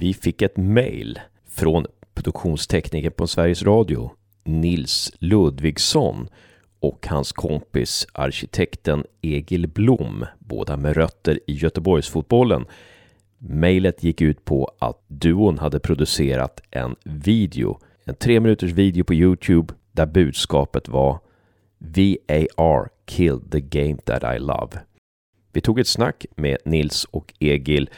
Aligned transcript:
Vi 0.00 0.14
fick 0.14 0.42
ett 0.42 0.56
mejl 0.56 1.20
från 1.48 1.86
produktionstekniker 2.14 3.10
på 3.10 3.26
Sveriges 3.26 3.62
Radio, 3.62 4.10
Nils 4.44 5.12
Ludvigsson 5.18 6.28
och 6.80 7.06
hans 7.06 7.32
kompis 7.32 8.06
arkitekten 8.12 9.04
Egil 9.20 9.68
Blom, 9.68 10.26
båda 10.38 10.76
med 10.76 10.96
rötter 10.96 11.40
i 11.46 11.52
Göteborgsfotbollen. 11.52 12.64
Mejlet 13.38 14.02
gick 14.02 14.20
ut 14.20 14.44
på 14.44 14.72
att 14.78 15.04
duon 15.08 15.58
hade 15.58 15.80
producerat 15.80 16.60
en 16.70 16.96
video, 17.04 17.78
en 18.04 18.14
tre 18.14 18.40
minuters 18.40 18.72
video 18.72 19.04
på 19.04 19.14
Youtube 19.14 19.74
där 19.92 20.06
budskapet 20.06 20.88
var 20.88 21.20
VAR 21.78 22.88
killed 23.04 23.50
the 23.52 23.60
game 23.60 23.96
that 23.96 24.36
I 24.36 24.38
love. 24.38 24.78
Vi 25.52 25.60
tog 25.60 25.80
ett 25.80 25.88
snack 25.88 26.26
med 26.36 26.58
Nils 26.64 27.04
och 27.04 27.34
Egil 27.38 27.90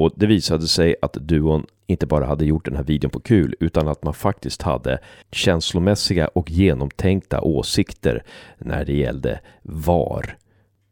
och 0.00 0.12
det 0.16 0.26
visade 0.26 0.66
sig 0.66 0.96
att 1.02 1.12
duon 1.12 1.66
inte 1.86 2.06
bara 2.06 2.26
hade 2.26 2.44
gjort 2.44 2.64
den 2.64 2.76
här 2.76 2.84
videon 2.84 3.10
på 3.10 3.20
kul 3.20 3.54
utan 3.60 3.88
att 3.88 4.04
man 4.04 4.14
faktiskt 4.14 4.62
hade 4.62 4.98
känslomässiga 5.32 6.28
och 6.28 6.50
genomtänkta 6.50 7.40
åsikter 7.40 8.22
när 8.58 8.84
det 8.84 8.92
gällde 8.92 9.40
VAR. 9.62 10.36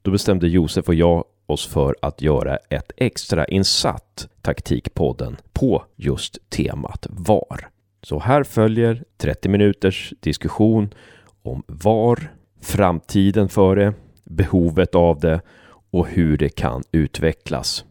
Då 0.02 0.10
bestämde 0.10 0.48
Josef 0.48 0.88
och 0.88 0.95
jag 0.95 1.24
oss 1.46 1.66
för 1.66 1.96
att 2.02 2.23
göra 2.23 2.56
ett 2.56 2.92
extra 2.96 3.46
insatt 3.46 4.29
taktikpodden 4.42 5.37
på 5.52 5.84
just 5.96 6.51
temat 6.51 7.06
VAR. 7.10 7.68
Så 8.02 8.18
här 8.18 8.43
följer 8.45 9.04
30 9.16 9.48
minuters 9.48 10.12
diskussion 10.20 10.95
om 11.43 11.62
VAR, 11.66 12.32
framtiden 12.60 13.48
för 13.48 13.77
det, 13.77 13.93
behovet 14.24 14.95
av 14.95 15.20
det 15.20 15.40
och 15.90 16.09
hur 16.09 16.37
det 16.37 16.48
kan 16.48 16.82
utvecklas. 16.93 17.84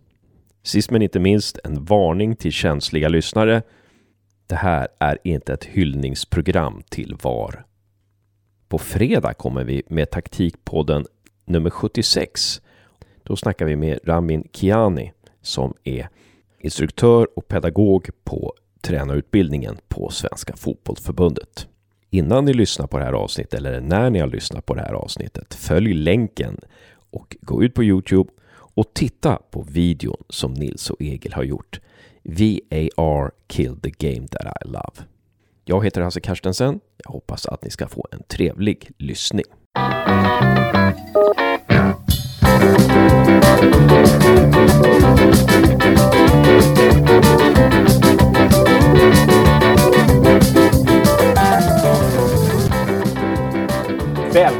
Sist 0.67 0.91
men 0.91 1.02
inte 1.02 1.20
minst 1.20 1.59
en 1.63 1.85
varning 1.85 2.35
till 2.35 2.52
känsliga 2.52 3.09
lyssnare. 3.09 3.62
Det 4.48 4.55
här 4.55 4.88
är 4.99 5.17
inte 5.23 5.53
ett 5.53 5.66
hyllningsprogram 5.66 6.84
till 6.90 7.15
VAR. 7.24 7.65
På 8.68 8.77
fredag 8.77 9.34
kommer 9.34 9.63
vi 9.63 9.84
med 9.87 10.09
taktikpodden 10.09 11.05
nummer 11.46 11.70
76. 11.70 12.62
Då 13.24 13.35
snackar 13.35 13.65
vi 13.65 13.76
med 13.76 13.99
Ramin 14.04 14.48
Kiani 14.54 15.12
som 15.41 15.74
är 15.84 16.09
instruktör 16.59 17.27
och 17.35 17.48
pedagog 17.48 18.09
på 18.24 18.54
tränarutbildningen 18.81 19.77
på 19.87 20.09
Svenska 20.09 20.55
Fotbollförbundet. 20.55 21.68
Innan 22.09 22.46
ni 22.46 22.54
lyssnar 22.54 22.87
på 22.87 22.98
det 22.98 23.04
här 23.04 23.13
avsnittet 23.13 23.54
eller 23.54 23.81
när 23.81 24.09
ni 24.09 24.20
har 24.20 24.27
lyssnat 24.27 24.65
på 24.65 24.74
det 24.74 24.81
här 24.81 24.93
avsnittet, 24.93 25.54
följ 25.54 25.93
länken 25.93 26.62
och 27.12 27.37
gå 27.41 27.63
ut 27.63 27.74
på 27.74 27.84
Youtube 27.84 28.29
och 28.78 28.94
titta 28.94 29.40
på 29.52 29.62
videon 29.62 30.24
som 30.30 30.54
Nils 30.54 30.90
och 30.90 31.02
Egil 31.02 31.34
har 31.34 31.44
gjort. 31.44 31.80
VAR 32.24 33.32
KILLED 33.50 33.82
the 33.84 33.90
Game 33.90 34.28
That 34.28 34.54
I 34.66 34.68
Love. 34.68 35.08
Jag 35.66 35.86
heter 35.86 36.02
Hasse 36.02 36.22
Karstensen. 36.22 36.80
Jag 37.04 37.12
hoppas 37.12 37.46
att 37.46 37.64
ni 37.64 37.70
ska 37.70 37.88
få 37.88 38.08
en 38.12 38.24
trevlig 38.24 38.92
lyssning. 38.98 39.46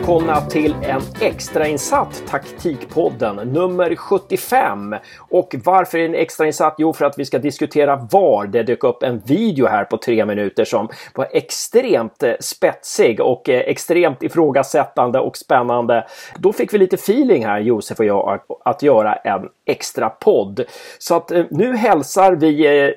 Välkomna 0.08 0.42
till 0.42 0.76
en 0.82 1.02
extrainsatt 1.22 2.24
Taktikpodden 2.28 3.36
nummer 3.36 3.96
75. 3.96 4.96
Och 5.30 5.56
varför 5.64 5.98
är 5.98 6.02
den 6.02 6.16
extrainsatt? 6.16 6.76
Jo, 6.78 6.94
för 6.94 7.06
att 7.06 7.20
vi 7.20 7.26
ska 7.26 7.40
diskutera 7.40 7.96
VAR. 8.12 8.48
Det 8.48 8.64
dök 8.64 8.84
upp 8.84 9.04
en 9.04 9.20
video 9.26 9.68
här 9.68 9.86
på 9.86 9.98
tre 9.98 10.26
minuter 10.26 10.66
som 10.66 10.90
var 11.16 11.28
extremt 11.32 12.24
eh, 12.24 12.34
spetsig 12.40 13.22
och 13.22 13.50
eh, 13.50 13.60
extremt 13.60 14.24
ifrågasättande 14.24 15.20
och 15.20 15.38
spännande. 15.38 16.08
Då 16.38 16.54
fick 16.54 16.74
vi 16.74 16.78
lite 16.78 16.96
feeling 16.96 17.46
här, 17.46 17.60
Josef 17.60 18.00
och 18.00 18.06
jag, 18.06 18.40
att 18.66 18.84
göra 18.84 19.16
en 19.16 19.50
extra 19.66 20.10
podd. 20.10 20.66
Så 21.00 21.16
att 21.16 21.32
eh, 21.32 21.46
nu 21.50 21.76
hälsar 21.76 22.32
vi 22.32 22.94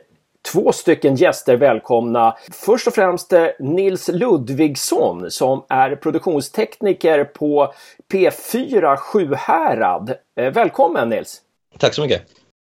två 0.52 0.72
stycken 0.72 1.14
gäster 1.14 1.56
välkomna. 1.56 2.36
Först 2.52 2.86
och 2.86 2.94
främst 2.94 3.32
eh, 3.32 3.46
Nils 3.58 4.08
Ludvigsson 4.08 5.30
som 5.30 5.64
är 5.68 5.96
produktionstekniker 5.96 7.24
på 7.24 7.72
P4 8.12 8.96
Sjuhärad. 8.96 10.14
Eh, 10.40 10.52
välkommen 10.52 11.08
Nils! 11.08 11.40
Tack 11.78 11.94
så 11.94 12.02
mycket! 12.02 12.22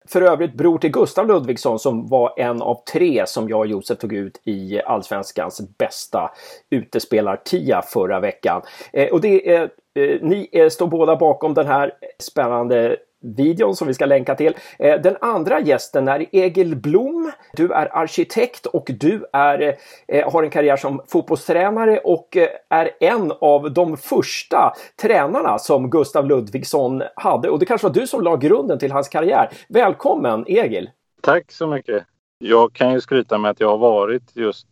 För 0.08 0.22
övrigt 0.22 0.54
bror 0.54 0.78
till 0.78 0.90
Gustav 0.90 1.26
Ludvigsson 1.26 1.78
som 1.78 2.08
var 2.08 2.34
en 2.36 2.62
av 2.62 2.82
tre 2.92 3.26
som 3.26 3.48
jag 3.48 3.58
och 3.58 3.66
Josef 3.66 3.98
tog 3.98 4.12
ut 4.12 4.40
i 4.44 4.80
Allsvenskans 4.80 5.60
bästa 5.78 6.30
utespelartia 6.70 7.82
förra 7.82 8.20
veckan. 8.20 8.62
Eh, 8.92 9.08
och 9.08 9.20
det 9.20 9.50
är, 9.50 9.70
ni 10.22 10.68
står 10.70 10.86
båda 10.86 11.16
bakom 11.16 11.54
den 11.54 11.66
här 11.66 11.92
spännande 12.18 12.96
videon 13.36 13.76
som 13.76 13.88
vi 13.88 13.94
ska 13.94 14.06
länka 14.06 14.34
till. 14.34 14.54
Eh, 14.78 15.00
den 15.00 15.16
andra 15.20 15.60
gästen 15.60 16.08
är 16.08 16.26
Egil 16.32 16.76
Blom. 16.76 17.32
Du 17.52 17.72
är 17.72 17.96
arkitekt 17.96 18.66
och 18.66 18.90
du 19.00 19.24
är, 19.32 19.76
eh, 20.08 20.32
har 20.32 20.42
en 20.42 20.50
karriär 20.50 20.76
som 20.76 21.02
fotbollstränare 21.08 21.98
och 21.98 22.36
eh, 22.36 22.48
är 22.70 22.90
en 23.00 23.32
av 23.40 23.72
de 23.72 23.96
första 23.96 24.72
tränarna 25.02 25.58
som 25.58 25.90
Gustav 25.90 26.26
Ludvigsson 26.26 27.02
hade. 27.16 27.50
Och 27.50 27.58
det 27.58 27.66
kanske 27.66 27.86
var 27.86 27.94
du 27.94 28.06
som 28.06 28.22
la 28.22 28.36
grunden 28.36 28.78
till 28.78 28.92
hans 28.92 29.08
karriär. 29.08 29.50
Välkommen 29.68 30.44
Egil! 30.46 30.90
Tack 31.22 31.52
så 31.52 31.66
mycket! 31.66 32.04
Jag 32.38 32.72
kan 32.72 32.92
ju 32.92 33.00
skryta 33.00 33.38
med 33.38 33.50
att 33.50 33.60
jag 33.60 33.68
har 33.68 33.78
varit 33.78 34.22
just 34.36 34.66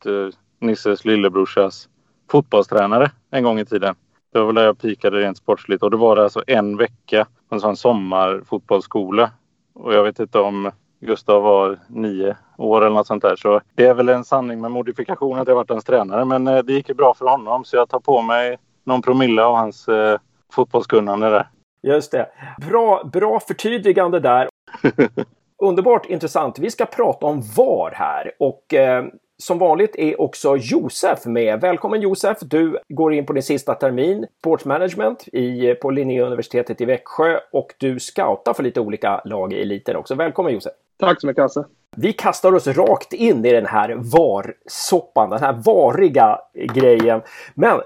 Nisses 0.60 1.04
lillebrorsas 1.04 1.88
fotbollstränare 2.30 3.10
en 3.30 3.44
gång 3.44 3.58
i 3.58 3.64
tiden. 3.64 3.94
Det 4.34 4.40
var 4.40 4.46
väl 4.46 4.54
där 4.54 4.64
jag 4.64 4.78
pikade 4.78 5.20
rent 5.20 5.36
sportsligt 5.36 5.82
och 5.82 5.90
det 5.90 5.96
var 5.96 6.16
alltså 6.16 6.42
en 6.46 6.76
vecka 6.76 7.26
på 7.48 7.54
en 7.54 7.60
sån 7.60 7.76
sommarfotbollsskola. 7.76 9.30
Och 9.74 9.94
jag 9.94 10.04
vet 10.04 10.18
inte 10.18 10.38
om 10.38 10.70
Gustav 11.00 11.42
var 11.42 11.78
nio 11.88 12.36
år 12.58 12.80
eller 12.80 12.94
något 12.94 13.06
sånt 13.06 13.22
där. 13.22 13.36
Så 13.36 13.60
det 13.74 13.86
är 13.86 13.94
väl 13.94 14.08
en 14.08 14.24
sanning 14.24 14.60
med 14.60 14.70
modifikation 14.70 15.38
att 15.38 15.48
jag 15.48 15.54
varit 15.54 15.70
hans 15.70 15.84
tränare. 15.84 16.24
Men 16.24 16.48
eh, 16.48 16.62
det 16.62 16.72
gick 16.72 16.88
ju 16.88 16.94
bra 16.94 17.14
för 17.14 17.26
honom 17.26 17.64
så 17.64 17.76
jag 17.76 17.88
tar 17.88 18.00
på 18.00 18.22
mig 18.22 18.58
någon 18.84 19.02
promille 19.02 19.42
av 19.42 19.56
hans 19.56 19.88
eh, 19.88 20.18
fotbollskunnande 20.52 21.30
där. 21.30 21.48
Just 21.82 22.12
det. 22.12 22.28
Bra, 22.68 23.04
bra 23.12 23.40
förtydligande 23.40 24.20
där. 24.20 24.48
Underbart 25.62 26.06
intressant. 26.06 26.58
Vi 26.58 26.70
ska 26.70 26.86
prata 26.86 27.26
om 27.26 27.42
VAR 27.56 27.90
här 27.94 28.32
och 28.38 28.74
eh, 28.74 29.04
som 29.38 29.58
vanligt 29.58 29.96
är 29.96 30.20
också 30.20 30.56
Josef 30.56 31.26
med. 31.26 31.60
Välkommen 31.60 32.00
Josef! 32.00 32.38
Du 32.40 32.78
går 32.88 33.14
in 33.14 33.26
på 33.26 33.32
din 33.32 33.42
sista 33.42 33.74
termin, 33.74 34.26
Sportsmanagement 34.38 35.28
i, 35.32 35.74
på 35.74 35.90
Linnéuniversitetet 35.90 36.80
i 36.80 36.84
Växjö 36.84 37.38
och 37.52 37.74
du 37.78 38.00
scoutar 38.00 38.54
för 38.54 38.62
lite 38.62 38.80
olika 38.80 39.20
lag 39.24 39.52
i 39.52 39.62
eliten 39.62 39.96
också. 39.96 40.14
Välkommen 40.14 40.52
Josef! 40.52 40.72
Tack 40.98 41.20
så 41.20 41.26
mycket 41.26 41.42
Hasse! 41.42 41.64
Vi 41.96 42.12
kastar 42.12 42.54
oss 42.54 42.66
rakt 42.66 43.12
in 43.12 43.44
i 43.44 43.52
den 43.52 43.66
här 43.66 43.94
VAR-soppan, 43.94 45.30
den 45.30 45.40
här 45.40 45.52
variga 45.52 46.38
grejen. 46.74 47.22
Men 47.54 47.80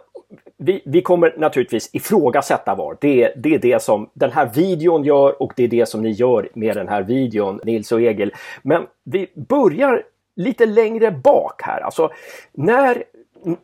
vi, 0.57 0.83
vi, 0.85 1.03
kommer 1.03 1.35
naturligtvis 1.39 1.91
ifrågasätta 1.93 2.75
VAR. 2.75 2.97
Det, 3.01 3.33
det 3.37 3.55
är 3.55 3.59
det 3.59 3.83
som 3.83 4.11
den 4.15 4.33
här 4.33 4.51
videon 4.55 5.05
gör 5.05 5.43
och 5.43 5.53
det 5.57 5.65
är 5.65 5.69
det 5.69 5.89
som 5.89 6.03
ni 6.03 6.11
gör 6.11 6.49
med 6.55 6.77
den 6.77 6.89
här 6.89 7.03
videon, 7.03 7.61
Nils 7.65 7.93
och 7.93 8.01
Egil. 8.01 8.35
Men 8.63 8.87
vi 9.05 9.31
börjar 9.49 10.03
lite 10.39 10.67
längre 10.67 11.11
bak 11.11 11.63
här. 11.63 11.81
Alltså, 11.81 12.11
när 12.53 13.05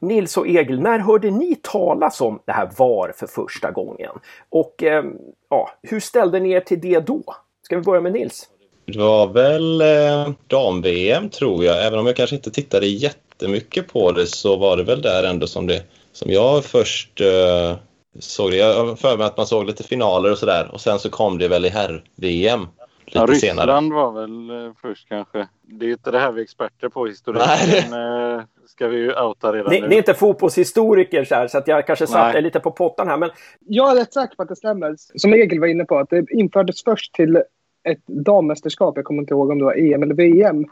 Nils 0.01 0.37
och 0.37 0.49
Egil, 0.49 0.81
när 0.81 0.99
hörde 0.99 1.31
ni 1.31 1.57
talas 1.63 2.21
om 2.21 2.41
det 2.45 2.53
här 2.53 2.71
VAR 2.77 3.13
för 3.17 3.27
första 3.27 3.71
gången? 3.71 4.11
Och 4.49 4.83
eh, 4.83 5.05
ja, 5.51 5.71
hur 5.83 6.01
ställde 6.01 6.41
ni 6.41 6.51
er 6.51 6.61
till 6.61 6.81
det 6.81 7.01
då? 7.01 7.23
Ska 7.63 7.77
vi 7.77 7.83
börja 7.83 8.01
med 8.01 8.13
Nils? 8.13 8.49
Det 8.87 8.99
var 8.99 9.27
väl 9.27 9.81
eh, 9.81 10.33
dam-VM 10.47 11.29
tror 11.31 11.65
jag. 11.65 11.87
Även 11.87 11.99
om 11.99 12.07
jag 12.07 12.17
kanske 12.17 12.37
inte 12.37 12.51
tittade 12.51 12.87
jättemycket 12.87 13.93
på 13.93 14.13
det 14.13 14.27
så 14.27 14.57
var 14.57 14.77
det 14.77 14.83
väl 14.83 15.03
där 15.03 15.23
ändå 15.25 15.47
som, 15.47 15.67
det, 15.67 15.83
som 16.13 16.31
jag 16.31 16.65
först 16.65 17.21
eh, 17.21 17.77
såg 18.19 18.51
det. 18.51 18.57
Jag 18.57 18.75
har 18.75 18.97
för 18.97 19.17
mig 19.17 19.27
att 19.27 19.37
man 19.37 19.47
såg 19.47 19.67
lite 19.67 19.83
finaler 19.85 20.33
och 20.33 20.39
sådär 20.39 20.71
och 20.73 20.81
sen 20.81 20.99
så 20.99 21.11
kom 21.11 21.39
det 21.39 21.49
väl 21.49 21.65
i 21.65 21.69
herr-VM 21.69 22.67
lite 23.07 23.19
ja, 23.19 23.27
Ryssland 23.27 23.59
senare. 23.59 23.95
var 23.95 24.13
väl 24.13 24.67
eh, 24.67 24.73
först 24.83 25.09
kanske. 25.09 25.49
Det 25.63 25.87
är 25.87 25.91
inte 25.91 26.11
det 26.11 26.19
här 26.19 26.33
vi 26.33 26.41
är 26.41 26.45
experter 26.45 26.89
på 26.89 27.07
historiken. 27.07 27.91
Men, 27.91 28.39
eh, 28.39 28.45
ska 28.67 28.89
vi 28.89 28.97
ju 28.97 29.15
outa 29.15 29.53
redan 29.53 29.73
ni, 29.73 29.81
nu. 29.81 29.89
Ni 29.89 29.95
är 29.95 29.99
inte 29.99 30.15
fotbollshistoriker 30.15 31.25
så, 31.25 31.35
här, 31.35 31.49
så 31.49 31.59
att 31.59 31.69
jag 31.69 31.87
kanske 31.87 32.07
satt 32.07 32.43
lite 32.43 32.61
på 32.61 32.71
pottan 32.71 33.09
här. 33.09 33.17
Men... 33.17 33.31
Jag 33.61 33.91
är 33.91 33.95
rätt 33.95 34.13
säker 34.13 34.37
på 34.37 34.43
att 34.43 34.49
det 34.49 34.57
stämmer. 34.57 34.95
Som 34.99 35.35
Egil 35.35 35.61
var 35.61 35.67
inne 35.67 35.85
på, 35.85 35.99
att 35.99 36.11
det 36.11 36.27
infördes 36.31 36.85
först 36.85 37.15
till 37.15 37.37
ett 37.85 38.07
dammästerskap. 38.07 38.97
Jag 38.97 39.05
kommer 39.05 39.23
inte 39.23 39.35
ihåg 39.35 39.51
om 39.51 39.59
det 39.59 39.65
var 39.65 39.79
EM 39.79 40.03
eller 40.03 40.15
VM. 40.15 40.65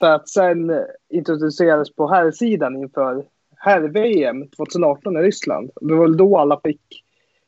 För 0.00 0.10
att 0.10 0.28
sen 0.28 0.84
introduceras 1.08 1.94
på 1.94 2.08
här 2.08 2.30
sidan 2.30 2.76
inför 2.76 3.24
herr-VM 3.56 4.48
2018 4.56 5.16
i 5.16 5.20
Ryssland. 5.20 5.70
Det 5.80 5.94
var 5.94 6.02
väl 6.02 6.16
då 6.16 6.38
alla 6.38 6.60
fick 6.64 7.01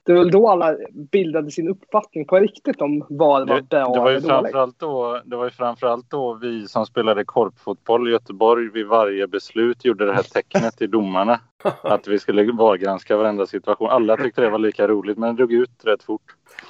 det 0.07 0.13
var 0.13 0.25
då 0.25 0.49
alla 0.49 0.77
bildade 1.13 1.51
sin 1.51 1.69
uppfattning 1.69 2.25
på 2.27 2.37
riktigt 2.37 2.81
om 2.81 3.07
vad 3.09 3.49
var 3.49 3.61
bra 3.61 3.93
det 3.95 4.01
var 4.01 4.11
ju 4.11 4.21
framförallt 4.21 4.79
då, 4.79 5.21
Det 5.25 5.37
var 5.37 5.45
ju 5.45 5.51
framförallt 5.51 6.11
då 6.11 6.35
vi 6.35 6.69
som 6.69 6.87
spelade 6.87 7.25
korpfotboll 7.25 8.09
i 8.09 8.13
Göteborg 8.13 8.71
vid 8.71 8.87
varje 8.87 9.27
beslut 9.27 9.85
gjorde 9.85 10.07
det 10.07 10.13
här 10.13 10.23
tecknet 10.23 10.77
till 10.77 10.91
domarna. 10.91 11.41
Att 11.83 12.09
vi 12.09 12.19
skulle 12.19 12.53
VAR-granska 12.53 13.17
varenda 13.17 13.47
situation. 13.47 13.91
Alla 13.91 14.17
tyckte 14.17 14.41
det 14.41 14.51
var 14.51 14.59
lika 14.59 14.89
roligt 14.89 15.19
men 15.19 15.29
det 15.29 15.37
drog 15.37 15.53
ut 15.53 15.71
rätt 15.85 16.03
fort. 16.03 16.23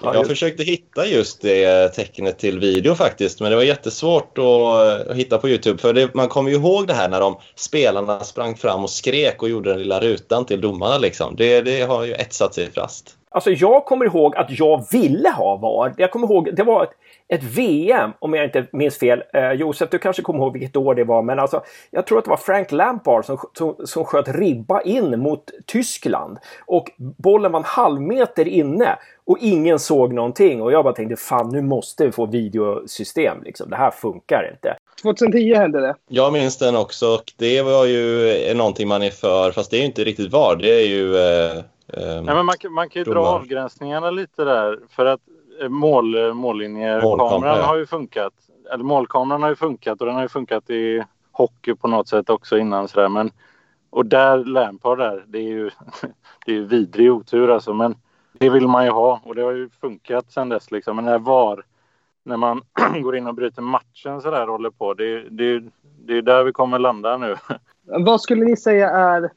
Jag 0.03 0.27
försökte 0.27 0.63
hitta 0.63 1.07
just 1.07 1.43
det 1.43 1.89
tecknet 1.89 2.39
till 2.39 2.59
video 2.59 2.95
faktiskt, 2.95 3.41
men 3.41 3.51
det 3.51 3.57
var 3.57 3.63
jättesvårt 3.63 4.39
att, 4.39 5.09
att 5.11 5.17
hitta 5.17 5.39
på 5.39 5.49
Youtube. 5.49 5.79
För 5.79 5.93
det, 5.93 6.15
man 6.15 6.29
kommer 6.29 6.51
ju 6.51 6.57
ihåg 6.57 6.87
det 6.87 6.95
här 6.95 7.09
när 7.09 7.21
de 7.21 7.37
spelarna 7.55 8.21
sprang 8.21 8.55
fram 8.55 8.83
och 8.83 8.91
skrek 8.91 9.43
och 9.43 9.49
gjorde 9.49 9.71
den 9.71 9.79
lilla 9.79 10.01
rutan 10.01 10.45
till 10.45 10.61
domarna. 10.61 10.99
Liksom. 10.99 11.37
Det, 11.37 11.61
det 11.61 11.81
har 11.81 12.05
ju 12.05 12.13
etsat 12.13 12.55
sig 12.55 12.73
fast. 12.73 13.17
Alltså 13.35 13.51
jag 13.51 13.85
kommer 13.85 14.05
ihåg 14.05 14.37
att 14.37 14.59
jag 14.59 14.85
ville 14.93 15.31
ha 15.31 15.57
VAR. 15.57 15.95
Jag 15.97 16.11
kommer 16.11 16.27
ihåg, 16.27 16.57
det 16.57 16.63
var 16.63 16.83
ett, 16.83 16.91
ett 17.29 17.43
VM 17.43 18.11
om 18.19 18.35
jag 18.35 18.45
inte 18.45 18.67
minns 18.73 18.99
fel. 18.99 19.23
Eh, 19.33 19.53
Josef, 19.53 19.91
du 19.91 19.99
kanske 19.99 20.23
kommer 20.23 20.39
ihåg 20.39 20.53
vilket 20.53 20.77
år 20.77 20.95
det 20.95 21.05
var, 21.05 21.23
men 21.23 21.39
alltså 21.39 21.63
jag 21.91 22.07
tror 22.07 22.19
att 22.19 22.25
det 22.25 22.31
var 22.31 22.37
Frank 22.37 22.73
Lampard 22.73 23.25
som, 23.25 23.39
som, 23.59 23.77
som 23.85 24.05
sköt 24.05 24.29
ribba 24.29 24.81
in 24.81 25.21
mot 25.21 25.51
Tyskland 25.67 26.39
och 26.67 26.91
bollen 26.99 27.53
var 27.53 27.61
en 27.61 27.65
halv 27.65 28.01
meter 28.01 28.49
inne 28.49 28.99
och 29.27 29.39
ingen 29.41 29.79
såg 29.79 30.13
någonting 30.13 30.63
och 30.63 30.73
jag 30.73 30.85
bara 30.85 30.95
tänkte 30.95 31.17
fan 31.17 31.49
nu 31.49 31.63
måste 31.63 32.07
vi 32.07 32.13
få 32.13 32.27
videosystem 32.27 33.43
liksom. 33.43 33.71
Det 33.71 33.77
här 33.77 33.91
funkar 33.91 34.51
inte. 34.53 34.77
2010 35.03 35.55
hände 35.55 35.81
det. 35.81 35.95
Jag 36.09 36.33
minns 36.33 36.59
den 36.59 36.77
också 36.77 37.15
och 37.15 37.33
det 37.37 37.63
var 37.63 37.85
ju 37.85 38.55
någonting 38.55 38.89
man 38.89 39.03
är 39.03 39.11
för, 39.11 39.51
fast 39.51 39.71
det 39.71 39.77
är 39.77 39.81
ju 39.81 39.87
inte 39.87 40.05
riktigt 40.05 40.33
VAR. 40.33 40.57
Det 40.57 40.81
är 40.83 40.87
ju 40.87 41.17
eh, 41.17 41.65
Nej, 41.97 42.23
men 42.25 42.47
man, 42.47 42.55
kan- 42.59 42.73
man 42.73 42.89
kan 42.89 43.01
ju 43.01 43.05
dra 43.05 43.15
domar. 43.15 43.29
avgränsningarna 43.35 44.11
lite 44.11 44.45
där. 44.45 44.79
För 44.89 45.07
att 45.07 45.21
eh, 45.63 45.69
mål, 45.69 46.35
mållinjekameran 46.35 47.03
Målkamera, 47.19 47.57
ja. 47.59 47.63
har 47.63 47.77
ju 47.77 47.87
funkat. 47.87 48.33
Eller 48.73 48.85
målkameran 48.85 49.43
har 49.43 49.49
ju 49.49 49.57
funkat 49.57 50.01
och 50.01 50.07
den 50.07 50.15
har 50.15 50.23
ju 50.23 50.29
funkat 50.29 50.71
i 50.71 51.05
hockey 51.33 51.75
på 51.75 51.89
något 51.89 52.09
sätt 52.09 52.31
också 52.31 52.59
innan. 52.59 52.89
Sådär. 52.89 53.09
Men, 53.09 53.31
och 53.91 54.07
där, 54.07 54.45
Lampard 54.45 54.99
där, 54.99 55.25
det 55.27 55.39
är 55.39 55.43
ju, 55.43 55.71
det 56.47 56.53
är 56.53 56.57
ju 56.57 56.65
vidrig 56.65 57.13
otur 57.13 57.51
alltså. 57.51 57.75
Men 57.75 57.95
det 58.33 58.51
vill 58.51 58.69
man 58.69 58.85
ju 58.85 58.91
ha 58.91 59.21
och 59.25 59.35
det 59.35 59.43
har 59.43 59.53
ju 59.53 59.69
funkat 59.81 60.33
sedan 60.33 60.49
dess. 60.49 60.71
Liksom. 60.71 60.97
Men 60.97 61.05
när 61.05 61.19
VAR, 61.19 61.63
när 62.25 62.37
man 62.37 62.63
går 63.03 63.17
in 63.17 63.27
och 63.27 63.35
bryter 63.35 63.63
matchen 63.63 64.21
sådär 64.21 64.43
och 64.47 64.53
håller 64.53 64.71
på. 64.71 64.95
Det, 64.95 65.05
är- 65.05 65.27
det, 65.31 65.45
är- 65.45 65.71
det 66.07 66.19
är 66.19 66.23
där 66.23 66.45
vi 66.45 66.53
kommer 66.53 66.79
landa 66.79 67.17
nu. 67.17 67.37
Vad 68.05 68.21
skulle 68.21 68.45
ni 68.45 68.57
säga 68.57 68.91
är 68.91 69.31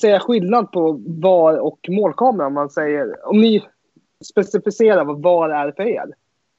säga 0.00 0.20
skillnad 0.20 0.72
på 0.72 1.00
VAR 1.06 1.58
och 1.58 1.78
målkamera 1.88 2.46
om 2.46 2.54
man 2.54 2.70
säger 2.70 3.28
om 3.28 3.40
ni 3.40 3.64
specificerar 4.24 5.04
vad 5.04 5.22
VAR 5.22 5.50
är 5.50 5.72
för 5.72 5.82
er? 5.82 6.06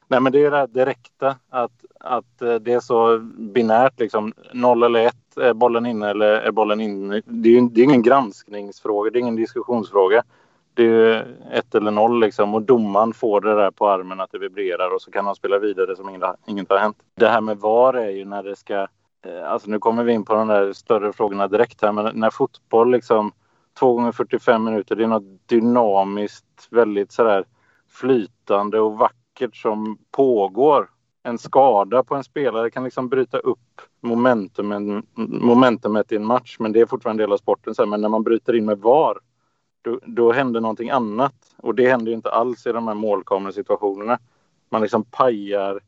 Nej, 0.07 0.19
men 0.19 0.31
det 0.31 0.45
är 0.45 0.51
det 0.51 0.57
här 0.57 0.67
direkta. 0.67 1.35
Att, 1.49 1.71
att 1.99 2.41
eh, 2.41 2.55
det 2.55 2.73
är 2.73 2.79
så 2.79 3.17
binärt. 3.37 3.99
Liksom, 3.99 4.33
noll 4.53 4.83
eller 4.83 5.05
ett. 5.07 5.37
Är 5.37 5.53
bollen 5.53 5.85
inne 5.85 6.09
eller 6.09 6.25
är 6.25 6.51
bollen 6.51 6.81
inne? 6.81 7.21
Det 7.25 7.49
är 7.49 7.53
ju 7.53 7.69
det 7.69 7.81
är 7.81 7.85
ingen 7.85 8.01
granskningsfråga. 8.01 9.11
Det 9.11 9.17
är 9.17 9.21
ingen 9.21 9.35
diskussionsfråga. 9.35 10.23
Det 10.73 10.85
är 10.85 11.27
ett 11.51 11.75
eller 11.75 11.91
noll 11.91 12.19
liksom. 12.19 12.55
Och 12.55 12.61
domaren 12.61 13.13
får 13.13 13.41
det 13.41 13.55
där 13.55 13.71
på 13.71 13.89
armen 13.89 14.19
att 14.19 14.31
det 14.31 14.39
vibrerar 14.39 14.95
och 14.95 15.01
så 15.01 15.11
kan 15.11 15.25
han 15.25 15.35
spela 15.35 15.59
vidare 15.59 15.95
som 15.95 16.09
inget, 16.09 16.23
inget 16.45 16.69
har 16.69 16.77
hänt. 16.77 16.97
Det 17.15 17.27
här 17.27 17.41
med 17.41 17.57
VAR 17.57 17.93
är 17.93 18.09
ju 18.09 18.25
när 18.25 18.43
det 18.43 18.55
ska... 18.55 18.87
Eh, 19.25 19.51
alltså 19.51 19.69
nu 19.69 19.79
kommer 19.79 20.03
vi 20.03 20.13
in 20.13 20.25
på 20.25 20.33
de 20.33 20.47
där 20.47 20.73
större 20.73 21.13
frågorna 21.13 21.47
direkt 21.47 21.81
här. 21.81 21.91
Men 21.91 22.19
när 22.19 22.29
fotboll 22.29 22.91
liksom... 22.91 23.31
Två 23.79 23.93
gånger 23.93 24.11
45 24.11 24.63
minuter. 24.63 24.95
Det 24.95 25.03
är 25.03 25.07
något 25.07 25.47
dynamiskt, 25.49 26.67
väldigt 26.69 27.11
sådär 27.11 27.45
flytande 27.89 28.79
och 28.79 28.97
vackert 28.97 29.55
som 29.55 29.97
pågår. 30.11 30.89
En 31.23 31.37
skada 31.37 32.03
på 32.03 32.15
en 32.15 32.23
spelare 32.23 32.71
kan 32.71 32.83
liksom 32.83 33.09
bryta 33.09 33.37
upp 33.37 33.81
momentumen, 34.01 35.05
momentumet 35.41 36.11
i 36.11 36.15
en 36.15 36.25
match, 36.25 36.55
men 36.59 36.71
det 36.71 36.81
är 36.81 36.85
fortfarande 36.85 37.23
en 37.23 37.27
del 37.27 37.33
av 37.33 37.37
sporten. 37.37 37.75
Så 37.75 37.81
här, 37.81 37.89
Men 37.89 38.01
när 38.01 38.09
man 38.09 38.23
bryter 38.23 38.55
in 38.55 38.65
med 38.65 38.79
VAR, 38.79 39.17
då, 39.81 39.99
då 40.05 40.31
händer 40.31 40.61
någonting 40.61 40.89
annat. 40.89 41.35
Och 41.57 41.75
det 41.75 41.89
händer 41.89 42.11
ju 42.11 42.15
inte 42.15 42.31
alls 42.31 42.67
i 42.67 42.71
de 42.71 42.87
här 42.87 42.95
målkamerasituationerna. 42.95 44.19
Man 44.69 44.81
liksom 44.81 45.03
pajar 45.03 45.79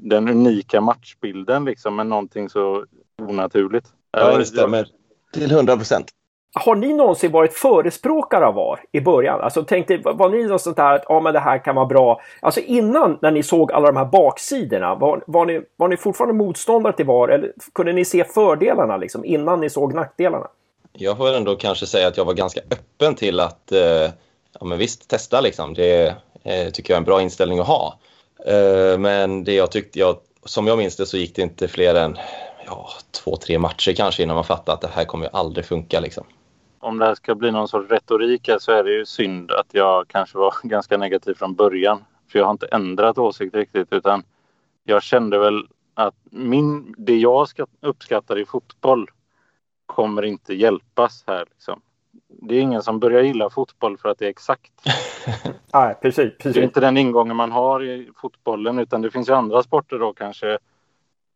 den 0.00 0.28
unika 0.28 0.80
matchbilden 0.80 1.64
liksom 1.64 1.96
med 1.96 2.06
någonting 2.06 2.48
så 2.48 2.84
onaturligt. 3.22 3.86
Ja, 4.10 4.38
det 4.38 4.44
stämmer. 4.44 4.88
Till 5.32 5.52
100 5.52 5.76
procent. 5.76 6.06
Har 6.54 6.74
ni 6.74 6.92
någonsin 6.92 7.32
varit 7.32 7.54
förespråkare 7.54 8.46
av 8.46 8.54
VAR 8.54 8.80
i 8.92 9.00
början? 9.00 9.40
Alltså 9.40 9.64
tänkte, 9.64 9.96
var 10.04 10.28
ni 10.28 10.46
något 10.46 10.62
sånt 10.62 10.76
där 10.76 10.94
att 10.94 11.04
ja, 11.08 11.20
men 11.20 11.32
det 11.32 11.40
här 11.40 11.64
kan 11.64 11.74
vara 11.74 11.86
bra? 11.86 12.20
Alltså 12.40 12.60
innan 12.60 13.18
när 13.22 13.30
ni 13.30 13.42
såg 13.42 13.72
alla 13.72 13.86
de 13.86 13.96
här 13.96 14.04
baksidorna, 14.04 14.94
var, 14.94 15.24
var, 15.26 15.46
ni, 15.46 15.60
var 15.76 15.88
ni 15.88 15.96
fortfarande 15.96 16.34
motståndare 16.34 16.92
till 16.92 17.06
VAR 17.06 17.28
eller 17.28 17.52
kunde 17.74 17.92
ni 17.92 18.04
se 18.04 18.24
fördelarna 18.24 18.96
liksom 18.96 19.24
innan 19.24 19.60
ni 19.60 19.70
såg 19.70 19.94
nackdelarna? 19.94 20.46
Jag 20.92 21.16
får 21.16 21.36
ändå 21.36 21.56
kanske 21.56 21.86
säga 21.86 22.08
att 22.08 22.16
jag 22.16 22.24
var 22.24 22.34
ganska 22.34 22.60
öppen 22.60 23.14
till 23.14 23.40
att 23.40 23.72
eh, 23.72 24.10
ja, 24.60 24.64
men 24.64 24.78
visst, 24.78 25.08
testa 25.08 25.40
liksom. 25.40 25.74
Det 25.74 26.14
eh, 26.42 26.70
tycker 26.72 26.92
jag 26.92 26.96
är 26.96 27.00
en 27.00 27.04
bra 27.04 27.22
inställning 27.22 27.58
att 27.58 27.66
ha. 27.66 27.98
Eh, 28.46 28.98
men 28.98 29.44
det 29.44 29.54
jag 29.54 29.70
tyckte, 29.70 29.98
jag, 29.98 30.16
som 30.44 30.66
jag 30.66 30.78
minns 30.78 30.96
det 30.96 31.06
så 31.06 31.16
gick 31.16 31.36
det 31.36 31.42
inte 31.42 31.68
fler 31.68 31.94
än 31.94 32.16
ja, 32.66 32.88
två, 33.10 33.36
tre 33.36 33.58
matcher 33.58 33.92
kanske 33.92 34.22
innan 34.22 34.34
man 34.34 34.44
fattade 34.44 34.74
att 34.74 34.80
det 34.80 34.88
här 34.88 35.04
kommer 35.04 35.24
ju 35.24 35.30
aldrig 35.32 35.66
funka. 35.66 36.00
Liksom. 36.00 36.24
om 36.80 36.98
det 36.98 37.04
här 37.04 37.14
ska 37.14 37.34
bli 37.34 37.50
någon 37.50 37.68
sorts 37.68 37.90
retorik 37.90 38.48
här 38.48 38.58
så 38.58 38.72
är 38.72 38.84
det 38.84 38.92
ju 38.92 39.06
synd 39.06 39.50
att 39.50 39.66
jag 39.70 40.08
kanske 40.08 40.38
var 40.38 40.54
ganska 40.62 40.96
negativ 40.96 41.34
från 41.34 41.54
början. 41.54 42.04
För 42.32 42.38
jag 42.38 42.46
har 42.46 42.52
inte 42.52 42.66
ändrat 42.66 43.18
åsikt 43.18 43.54
riktigt 43.54 43.92
utan 43.92 44.22
jag 44.84 45.02
kände 45.02 45.38
väl 45.38 45.66
att 45.94 46.14
min, 46.30 46.94
det 46.98 47.16
jag 47.16 47.48
uppskattar 47.80 48.38
i 48.38 48.44
fotboll 48.44 49.08
kommer 49.86 50.22
inte 50.22 50.54
hjälpas 50.54 51.24
här. 51.26 51.44
Liksom. 51.50 51.80
Det 52.28 52.54
är 52.54 52.60
ingen 52.60 52.82
som 52.82 53.00
börjar 53.00 53.22
gilla 53.22 53.50
fotboll 53.50 53.98
för 53.98 54.08
att 54.08 54.18
det 54.18 54.26
är 54.26 54.30
exakt. 54.30 54.72
Nej, 55.72 55.94
precis. 56.02 56.16
Det 56.16 56.22
är 56.22 56.30
precis. 56.38 56.62
inte 56.62 56.80
den 56.80 56.96
ingången 56.96 57.36
man 57.36 57.52
har 57.52 57.82
i 57.82 58.10
fotbollen 58.16 58.78
utan 58.78 59.02
det 59.02 59.10
finns 59.10 59.28
ju 59.28 59.32
andra 59.32 59.62
sporter 59.62 59.98
då 59.98 60.12
kanske 60.12 60.58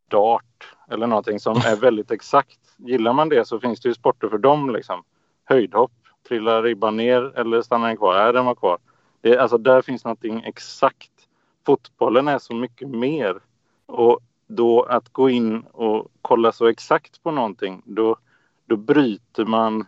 dart 0.07 0.75
eller 0.89 1.07
någonting 1.07 1.39
som 1.39 1.57
är 1.57 1.75
väldigt 1.81 2.11
exakt. 2.11 2.59
Gillar 2.77 3.13
man 3.13 3.29
det 3.29 3.47
så 3.47 3.59
finns 3.59 3.79
det 3.79 3.89
ju 3.89 3.95
sporter 3.95 4.29
för 4.29 4.37
dem 4.37 4.69
liksom. 4.69 5.03
Höjdhopp, 5.45 5.91
trillar 6.27 6.63
ribban 6.63 6.97
ner 6.97 7.39
eller 7.39 7.61
stannar 7.61 7.87
den 7.87 7.97
kvar? 7.97 8.23
Nej, 8.23 8.33
den 8.33 8.45
var 8.45 8.55
kvar. 8.55 8.77
Det, 9.21 9.37
alltså 9.37 9.57
där 9.57 9.81
finns 9.81 10.03
någonting 10.03 10.43
exakt. 10.45 11.11
Fotbollen 11.65 12.27
är 12.27 12.39
så 12.39 12.55
mycket 12.55 12.89
mer. 12.89 13.39
Och 13.85 14.19
då 14.47 14.83
att 14.83 15.09
gå 15.09 15.29
in 15.29 15.61
och 15.61 16.07
kolla 16.21 16.51
så 16.51 16.67
exakt 16.67 17.23
på 17.23 17.31
någonting 17.31 17.81
då, 17.85 18.17
då 18.65 18.75
bryter 18.75 19.45
man 19.45 19.87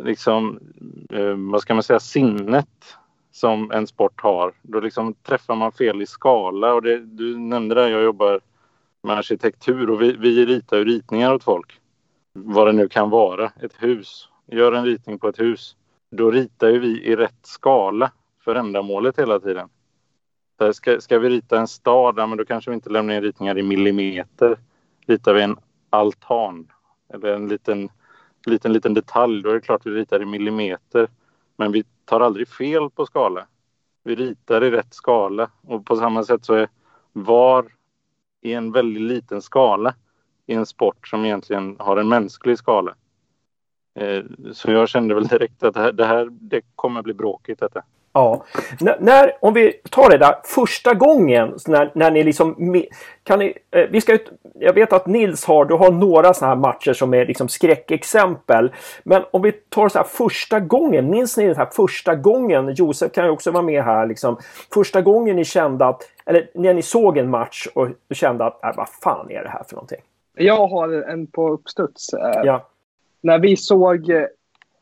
liksom, 0.00 0.60
eh, 1.10 1.34
vad 1.36 1.60
ska 1.60 1.74
man 1.74 1.82
säga, 1.82 2.00
sinnet 2.00 2.96
som 3.32 3.70
en 3.70 3.86
sport 3.86 4.20
har. 4.20 4.52
Då 4.62 4.80
liksom 4.80 5.14
träffar 5.14 5.54
man 5.54 5.72
fel 5.72 6.02
i 6.02 6.06
skala. 6.06 6.74
Och 6.74 6.82
det, 6.82 6.98
du 6.98 7.38
nämnde 7.38 7.74
det, 7.74 7.90
jag 7.90 8.02
jobbar 8.02 8.40
med 9.02 9.16
arkitektur 9.16 9.90
och 9.90 10.02
vi, 10.02 10.12
vi 10.12 10.46
ritar 10.46 10.76
ju 10.76 10.84
ritningar 10.84 11.34
åt 11.34 11.44
folk. 11.44 11.80
Vad 12.32 12.66
det 12.66 12.72
nu 12.72 12.88
kan 12.88 13.10
vara. 13.10 13.52
Ett 13.60 13.74
hus. 13.78 14.28
Gör 14.46 14.72
en 14.72 14.84
ritning 14.84 15.18
på 15.18 15.28
ett 15.28 15.40
hus. 15.40 15.76
Då 16.10 16.30
ritar 16.30 16.68
ju 16.68 16.78
vi 16.78 17.02
i 17.04 17.16
rätt 17.16 17.46
skala 17.46 18.12
för 18.44 18.54
ändamålet 18.54 19.18
hela 19.18 19.40
tiden. 19.40 19.68
Så 20.58 20.64
här, 20.64 20.72
ska, 20.72 21.00
ska 21.00 21.18
vi 21.18 21.28
rita 21.28 21.58
en 21.58 21.68
stad, 21.68 22.14
ja, 22.18 22.26
men 22.26 22.38
då 22.38 22.44
kanske 22.44 22.70
vi 22.70 22.74
inte 22.74 22.90
lämnar 22.90 23.14
in 23.14 23.22
ritningar 23.22 23.58
i 23.58 23.62
millimeter. 23.62 24.58
Ritar 25.06 25.34
vi 25.34 25.42
en 25.42 25.56
altan 25.90 26.66
eller 27.14 27.34
en 27.34 27.48
liten, 27.48 27.88
liten, 28.50 28.72
liten 28.72 28.94
detalj, 28.94 29.42
då 29.42 29.50
är 29.50 29.54
det 29.54 29.60
klart 29.60 29.86
vi 29.86 29.90
ritar 29.90 30.22
i 30.22 30.24
millimeter. 30.24 31.08
Men 31.56 31.72
vi 31.72 31.84
tar 32.04 32.20
aldrig 32.20 32.48
fel 32.48 32.90
på 32.90 33.06
skala. 33.06 33.46
Vi 34.04 34.14
ritar 34.14 34.64
i 34.64 34.70
rätt 34.70 34.94
skala 34.94 35.50
och 35.60 35.86
på 35.86 35.96
samma 35.96 36.24
sätt 36.24 36.44
så 36.44 36.54
är 36.54 36.68
VAR 37.12 37.64
i 38.40 38.52
en 38.52 38.72
väldigt 38.72 39.02
liten 39.02 39.42
skala 39.42 39.94
i 40.46 40.54
en 40.54 40.66
sport 40.66 41.08
som 41.08 41.24
egentligen 41.24 41.76
har 41.78 41.96
en 41.96 42.08
mänsklig 42.08 42.58
skala. 42.58 42.94
Eh, 43.94 44.24
så 44.52 44.70
jag 44.70 44.88
kände 44.88 45.14
väl 45.14 45.26
direkt 45.26 45.62
att 45.62 45.74
det 45.74 45.80
här, 45.80 45.92
det 45.92 46.04
här 46.04 46.28
det 46.30 46.62
kommer 46.74 47.02
bli 47.02 47.14
bråkigt 47.14 47.60
detta. 47.60 47.82
Ja. 48.16 48.44
N- 48.80 48.94
när, 49.00 49.32
om 49.40 49.54
vi 49.54 49.72
tar 49.90 50.10
det 50.10 50.18
där 50.18 50.34
första 50.44 50.94
gången 50.94 51.54
när, 51.66 51.90
när 51.94 52.10
ni 52.10 52.24
liksom 52.24 52.82
kan 53.22 53.38
ni, 53.38 53.58
eh, 53.70 53.86
vi 53.90 54.00
ska 54.00 54.12
ut, 54.12 54.32
jag 54.54 54.72
vet 54.72 54.92
att 54.92 55.06
Nils 55.06 55.44
har, 55.44 55.64
du 55.64 55.74
har 55.74 55.90
några 55.90 56.34
sådana 56.34 56.54
här 56.54 56.60
matcher 56.60 56.92
som 56.92 57.14
är 57.14 57.26
liksom 57.26 57.48
skräckexempel. 57.48 58.72
Men 59.02 59.22
om 59.30 59.42
vi 59.42 59.52
tar 59.52 59.88
så 59.88 59.98
här 59.98 60.04
första 60.06 60.60
gången, 60.60 61.10
minns 61.10 61.36
ni 61.36 61.46
den 61.46 61.56
här 61.56 61.68
första 61.72 62.14
gången, 62.14 62.74
Josef 62.74 63.12
kan 63.12 63.24
ju 63.24 63.30
också 63.30 63.50
vara 63.50 63.62
med 63.62 63.84
här 63.84 64.06
liksom. 64.06 64.36
Första 64.74 65.00
gången 65.02 65.36
ni 65.36 65.44
kände 65.44 65.86
att, 65.86 66.02
eller 66.26 66.50
när 66.54 66.74
ni 66.74 66.82
såg 66.82 67.18
en 67.18 67.30
match 67.30 67.66
och 67.74 67.88
kände 68.10 68.44
att, 68.44 68.64
äh, 68.64 68.70
vad 68.76 68.88
fan 68.88 69.30
är 69.30 69.42
det 69.42 69.48
här 69.48 69.62
för 69.68 69.74
någonting? 69.74 70.00
Jag 70.36 70.66
har 70.66 70.88
en 71.10 71.26
på 71.26 71.48
uppstuds. 71.48 72.12
Eh, 72.12 72.40
Ja. 72.44 72.66
När 73.20 73.38
vi 73.38 73.56
såg 73.56 74.10
eh, 74.10 74.24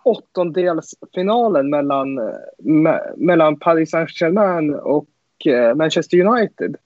åttondelsfinalen 0.04 1.71
mellan, 1.71 2.14
me, 2.59 2.99
mellan 3.16 3.59
Paris 3.59 3.90
Saint-Germain 3.90 4.75
och 4.75 5.09
eh, 5.47 5.75
Manchester 5.75 6.26
United. 6.26 6.76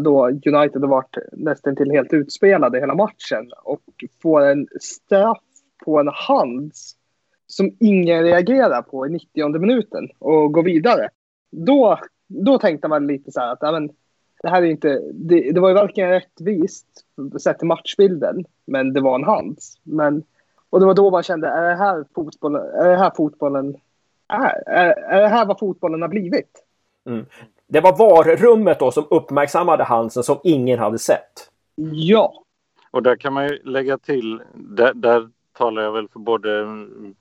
Då 0.00 0.28
United 0.28 0.80
har 0.82 0.88
varit 0.88 1.16
nästan 1.32 1.76
till 1.76 1.90
helt 1.90 2.12
utspelade 2.12 2.80
hela 2.80 2.94
matchen 2.94 3.50
och 3.62 3.82
får 4.22 4.40
en 4.40 4.66
straff 4.80 5.42
på 5.84 6.00
en 6.00 6.08
hands 6.12 6.96
som 7.46 7.76
ingen 7.80 8.22
reagerar 8.22 8.82
på 8.82 9.06
i 9.06 9.10
90 9.10 9.58
minuten 9.58 10.08
och 10.18 10.52
går 10.52 10.62
vidare. 10.62 11.08
Då, 11.50 11.98
då 12.28 12.58
tänkte 12.58 12.88
man 12.88 13.06
lite 13.06 13.32
så 13.32 13.40
här 13.40 13.52
att 13.52 13.60
men, 13.62 13.90
det 14.42 14.48
här 14.48 14.62
är 14.62 14.66
inte, 14.66 15.02
det, 15.12 15.52
det 15.52 15.60
var 15.60 15.68
ju 15.68 15.74
varken 15.74 16.10
rättvist 16.10 16.86
sett 17.40 17.58
till 17.58 17.68
matchbilden, 17.68 18.44
men 18.66 18.92
det 18.92 19.00
var 19.00 19.14
en 19.14 19.24
hands. 19.24 19.78
Men, 19.82 20.22
och 20.70 20.80
det 20.80 20.86
var 20.86 20.94
då 20.94 21.10
man 21.10 21.22
kände, 21.22 21.48
är 21.48 21.68
det 21.68 21.76
här 21.76 22.04
fotbollen, 22.14 22.62
är 22.62 22.88
det 22.88 22.96
här 22.96 23.12
fotbollen 23.16 23.76
är? 24.28 24.68
Är, 24.68 25.20
det 25.20 25.28
här 25.28 25.46
vad 25.46 25.58
fotbollen 25.58 26.02
har 26.02 26.08
blivit? 26.08 26.64
Mm. 27.06 27.26
Det 27.66 27.80
var 27.80 27.96
VAR-rummet 27.96 28.78
då 28.78 28.90
som 28.90 29.06
uppmärksammade 29.10 29.84
Hansen 29.84 30.22
som 30.22 30.38
ingen 30.44 30.78
hade 30.78 30.98
sett. 30.98 31.50
Ja. 31.92 32.42
Och 32.90 33.02
där 33.02 33.16
kan 33.16 33.32
man 33.32 33.48
ju 33.48 33.62
lägga 33.62 33.98
till, 33.98 34.42
där, 34.54 34.94
där 34.94 35.28
talar 35.58 35.82
jag 35.82 35.92
väl 35.92 36.08
för 36.08 36.18
både 36.18 36.66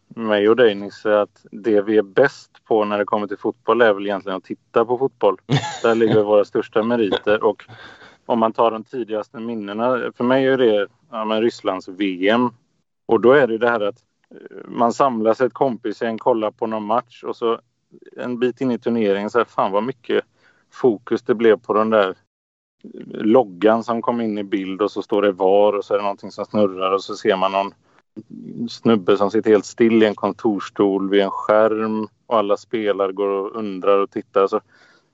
mig 0.08 0.50
och 0.50 0.56
dig 0.56 0.76
Nisse, 0.76 1.22
att 1.22 1.46
det 1.52 1.82
vi 1.82 1.98
är 1.98 2.02
bäst 2.02 2.52
på 2.68 2.86
när 2.86 2.98
det 2.98 3.06
kommer 3.06 3.28
till 3.28 3.38
fotboll 3.38 3.82
är 3.82 3.94
väl 3.94 4.06
egentligen 4.06 4.38
att 4.38 4.44
titta 4.44 4.86
på 4.86 4.98
fotboll. 4.98 5.38
Där 5.84 5.96
ligger 5.96 6.24
våra 6.24 6.46
största 6.46 6.84
meriter 6.84 7.44
och 7.44 7.66
om 8.26 8.40
man 8.40 8.54
tar 8.54 8.72
de 8.72 8.84
tidigaste 8.84 9.40
minnena, 9.40 10.12
för 10.18 10.24
mig 10.24 10.46
är 10.46 10.58
det 10.58 10.88
ja, 11.12 11.18
Rysslands 11.18 11.88
VM. 11.88 12.50
Och 13.10 13.22
då 13.22 13.32
är 13.32 13.48
det 13.48 13.58
det 13.58 13.70
här 13.70 13.80
att 13.80 14.04
eh, 14.32 14.70
man 14.70 14.94
samlas 14.94 15.42
ett 15.42 15.54
kompisgäng, 15.54 16.18
kollar 16.18 16.52
på 16.52 16.68
någon 16.68 16.86
match 16.86 17.24
och 17.24 17.36
så 17.36 17.60
en 18.18 18.40
bit 18.40 18.62
in 18.62 18.72
i 18.72 18.80
turneringen 18.80 19.30
så 19.30 19.38
här, 19.38 19.46
fan 19.46 19.72
vad 19.72 19.84
mycket 19.84 20.26
fokus 20.72 21.22
det 21.22 21.36
blev 21.36 21.60
på 21.60 21.74
den 21.74 21.90
där 21.90 22.10
eh, 22.10 22.16
loggan 23.24 23.84
som 23.84 24.02
kom 24.02 24.22
in 24.22 24.38
i 24.38 24.44
bild 24.44 24.82
och 24.82 24.92
så 24.92 25.02
står 25.02 25.22
det 25.22 25.32
VAR 25.32 25.74
och 25.74 25.86
så 25.86 25.94
är 25.94 25.98
det 25.98 26.04
någonting 26.04 26.32
som 26.32 26.46
snurrar 26.46 26.92
och 26.92 27.04
så 27.04 27.16
ser 27.16 27.36
man 27.36 27.52
någon 27.52 27.74
snubbe 28.70 29.18
som 29.18 29.32
sitter 29.32 29.52
helt 29.52 29.66
still 29.66 30.04
i 30.04 30.06
en 30.06 30.16
kontorstol 30.16 31.10
vid 31.10 31.22
en 31.22 31.32
skärm 31.32 32.08
och 32.28 32.38
alla 32.38 32.58
spelare 32.58 33.12
går 33.12 33.28
och 33.28 33.56
undrar 33.56 33.98
och 33.98 34.12
tittar. 34.12 34.48
Så 34.48 34.62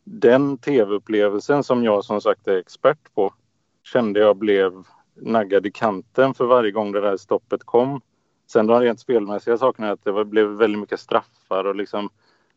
den 0.04 0.58
tv-upplevelsen 0.58 1.64
som 1.64 1.84
jag 1.84 2.06
som 2.06 2.22
sagt 2.22 2.48
är 2.48 2.58
expert 2.58 3.14
på 3.16 3.34
kände 3.84 4.20
jag 4.20 4.38
blev 4.38 4.84
naggad 5.16 5.66
i 5.66 5.72
kanten 5.72 6.34
för 6.34 6.46
varje 6.46 6.72
gång 6.72 6.92
det 6.92 7.02
där 7.02 7.18
stoppet 7.18 7.64
kom. 7.64 8.02
Sen 8.48 8.68
de 8.68 8.82
rent 8.82 9.00
spelmässiga 9.00 9.58
sakerna 9.58 9.92
att 9.92 10.04
det 10.04 10.26
blev 10.26 10.48
väldigt 10.48 10.80
mycket 10.80 11.00
straffar 11.00 11.64
och 11.64 11.76
liksom 11.76 12.10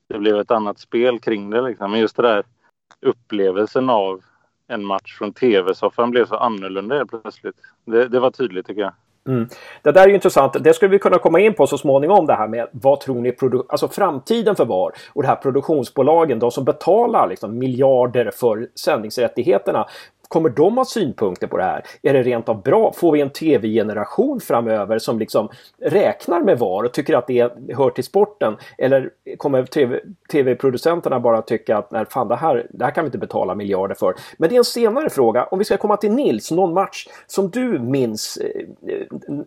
det 0.09 0.19
blev 0.19 0.37
ett 0.37 0.51
annat 0.51 0.79
spel 0.79 1.19
kring 1.19 1.51
det. 1.51 1.61
Liksom. 1.61 1.91
Men 1.91 2.01
just 2.01 2.17
det 2.17 2.23
där 2.23 2.45
upplevelsen 3.01 3.91
av 3.91 4.23
en 4.69 4.85
match 4.85 5.19
från 5.19 5.33
tv-soffan 5.33 6.11
blev 6.11 6.27
så 6.27 6.37
annorlunda 6.37 6.97
helt 6.97 7.11
plötsligt. 7.11 7.57
Det, 7.85 8.09
det 8.09 8.21
var 8.21 8.31
tydligt 8.31 8.67
tycker 8.67 8.81
jag. 8.81 8.93
Mm. 9.29 9.49
Det 9.83 9.93
där 9.93 10.03
är 10.03 10.09
ju 10.09 10.15
intressant. 10.15 10.65
Det 10.65 10.75
skulle 10.75 10.91
vi 10.91 10.99
kunna 10.99 11.19
komma 11.19 11.41
in 11.41 11.55
på 11.55 11.67
så 11.67 11.79
småningom 11.79 12.27
det 12.27 12.35
här 12.35 12.49
med 12.49 12.69
vad 12.73 13.01
tror 13.01 13.21
ni 13.21 13.37
alltså 13.69 13.89
framtiden 13.89 14.57
för 14.57 14.65
VAR 14.65 14.93
och 15.13 15.23
det 15.23 15.29
här 15.29 15.37
produktionsbolagen, 15.37 16.39
de 16.39 16.51
som 16.51 16.65
betalar 16.65 17.29
liksom 17.29 17.59
miljarder 17.59 18.31
för 18.31 18.69
sändningsrättigheterna. 18.75 19.87
Kommer 20.29 20.49
de 20.49 20.77
ha 20.79 20.85
synpunkter 20.85 21.47
på 21.47 21.57
det 21.57 21.63
här? 21.63 21.85
Är 22.03 22.13
det 22.13 22.23
rent 22.23 22.49
av 22.49 22.63
bra? 22.63 22.93
Får 22.93 23.13
vi 23.13 23.21
en 23.21 23.31
tv-generation 23.31 24.41
framöver 24.41 24.99
som 24.99 25.19
liksom 25.19 25.49
räknar 25.83 26.41
med 26.41 26.59
VAR 26.59 26.85
och 26.85 26.93
tycker 26.93 27.15
att 27.15 27.27
det 27.27 27.53
hör 27.77 27.91
till 27.91 28.05
sporten? 28.05 28.57
Eller 28.79 29.11
kommer 29.37 29.65
tv-producenterna 30.33 31.21
bara 31.21 31.43
tycka 31.43 31.77
att 31.77 31.91
nej, 31.91 32.05
fan, 32.11 32.29
det, 32.29 32.37
här, 32.37 32.67
det 32.71 32.85
här 32.85 32.93
kan 32.93 33.05
vi 33.05 33.09
inte 33.09 33.19
betala 33.19 33.55
miljarder 33.55 33.95
för? 33.95 34.15
Men 34.39 34.49
det 34.49 34.57
är 34.57 34.59
en 34.59 34.65
senare 34.65 35.11
fråga. 35.11 35.45
Om 35.45 35.59
vi 35.59 35.65
ska 35.65 35.77
komma 35.77 35.97
till 35.97 36.13
Nils, 36.13 36.51
någon 36.51 36.75
match 36.75 37.07
som 37.27 37.51
du 37.51 37.79
minns, 37.79 38.37
eh, 38.37 38.63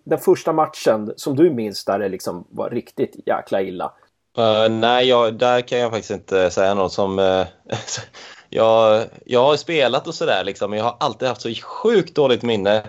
den 0.03 0.19
första 0.19 0.53
matchen 0.53 1.13
som 1.15 1.35
du 1.35 1.49
minns 1.49 1.85
där 1.85 1.99
det 1.99 2.09
liksom 2.09 2.47
var 2.49 2.69
riktigt 2.69 3.15
jäkla 3.25 3.61
illa? 3.61 3.93
Uh, 4.37 4.69
nej, 4.69 5.07
jag, 5.07 5.33
där 5.33 5.61
kan 5.61 5.79
jag 5.79 5.91
faktiskt 5.91 6.11
inte 6.11 6.49
säga 6.49 6.73
något 6.73 6.93
som... 6.93 7.19
Uh, 7.19 7.45
jag, 8.53 9.05
jag 9.25 9.43
har 9.43 9.57
spelat 9.57 10.07
och 10.07 10.15
sådär 10.15 10.43
liksom, 10.43 10.69
men 10.69 10.79
jag 10.79 10.85
har 10.85 10.95
alltid 10.99 11.27
haft 11.27 11.41
så 11.41 11.53
sjukt 11.53 12.15
dåligt 12.15 12.41
minne. 12.41 12.83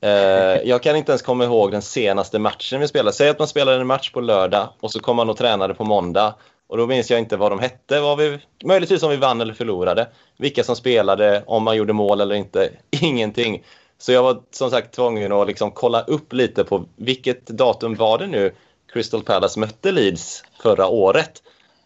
Eh, 0.00 0.10
jag 0.64 0.82
kan 0.82 0.96
inte 0.96 1.12
ens 1.12 1.22
komma 1.22 1.44
ihåg 1.44 1.72
den 1.72 1.82
senaste 1.82 2.38
matchen 2.38 2.80
vi 2.80 2.88
spelade. 2.88 3.12
Säg 3.12 3.28
att 3.28 3.38
man 3.38 3.48
spelade 3.48 3.80
en 3.80 3.86
match 3.86 4.10
på 4.10 4.20
lördag 4.20 4.68
och 4.80 4.92
så 4.92 5.00
kom 5.00 5.16
man 5.16 5.30
och 5.30 5.36
tränade 5.36 5.74
på 5.74 5.84
måndag. 5.84 6.34
Och 6.66 6.76
då 6.76 6.86
minns 6.86 7.10
jag 7.10 7.18
inte 7.18 7.36
vad 7.36 7.52
de 7.52 7.58
hette. 7.58 8.00
Vad 8.00 8.18
vi, 8.18 8.38
möjligtvis 8.64 9.02
om 9.02 9.10
vi 9.10 9.16
vann 9.16 9.40
eller 9.40 9.54
förlorade. 9.54 10.08
Vilka 10.36 10.64
som 10.64 10.76
spelade, 10.76 11.42
om 11.46 11.62
man 11.62 11.76
gjorde 11.76 11.92
mål 11.92 12.20
eller 12.20 12.34
inte. 12.34 12.70
Ingenting. 12.90 13.64
Så 13.98 14.12
jag 14.12 14.22
var 14.22 14.42
som 14.50 14.70
sagt 14.70 14.94
tvungen 14.94 15.32
att 15.32 15.46
liksom 15.46 15.70
kolla 15.70 16.02
upp 16.02 16.32
lite 16.32 16.64
på 16.64 16.84
vilket 16.96 17.46
datum 17.46 17.94
var 17.94 18.18
det 18.18 18.26
nu 18.26 18.54
Crystal 18.92 19.22
Palace 19.22 19.60
mötte 19.60 19.92
Leeds 19.92 20.44
förra 20.62 20.86
året. 20.86 21.42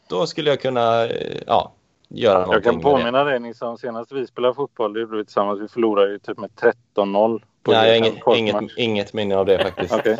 Då 0.09 0.27
skulle 0.27 0.51
jag 0.51 0.61
kunna 0.61 1.05
eh, 1.05 1.41
ja, 1.47 1.73
göra 2.15 2.39
någonting 2.39 2.55
Jag 2.55 2.65
kan 2.65 2.81
påminna 2.81 3.25
dig 3.25 3.41
Nilsson, 3.41 3.79
senast 3.79 4.13
vi 4.13 4.27
spelade 4.27 4.55
fotboll, 4.55 4.93
det 4.93 5.01
gjorde 5.01 5.17
vi 5.17 5.25
tillsammans, 5.25 5.61
vi 5.61 5.69
förlorade 5.69 6.13
ju 6.13 6.19
typ 6.19 6.39
med 6.39 6.51
13-0. 6.97 7.43
Nej, 7.69 7.89
jag 7.89 7.99
inget, 7.99 8.15
inget, 8.37 8.71
inget 8.77 9.13
minne 9.13 9.37
av 9.37 9.47
det 9.47 9.59
faktiskt. 9.59 9.95
okay. 9.99 10.17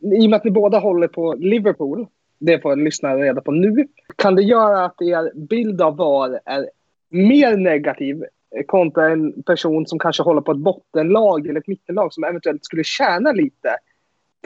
I 0.00 0.26
och 0.26 0.30
med 0.30 0.36
att 0.36 0.44
ni 0.44 0.50
båda 0.50 0.78
håller 0.78 1.08
på 1.08 1.34
Liverpool, 1.34 2.06
det 2.38 2.60
får 2.60 2.76
lyssnarna 2.76 3.16
reda 3.16 3.40
på 3.40 3.52
nu, 3.52 3.88
kan 4.16 4.34
det 4.34 4.42
göra 4.42 4.84
att 4.84 5.02
er 5.02 5.38
bild 5.38 5.82
av 5.82 5.96
VAR 5.96 6.40
är 6.44 6.70
mer 7.10 7.56
negativ 7.56 8.24
kontra 8.66 9.10
en 9.10 9.42
person 9.42 9.86
som 9.86 9.98
kanske 9.98 10.22
håller 10.22 10.40
på 10.40 10.52
ett 10.52 10.58
bottenlag 10.58 11.46
eller 11.46 11.60
ett 11.60 11.66
mittenlag 11.66 12.12
som 12.12 12.24
eventuellt 12.24 12.64
skulle 12.64 12.84
tjäna 12.84 13.32
lite 13.32 13.76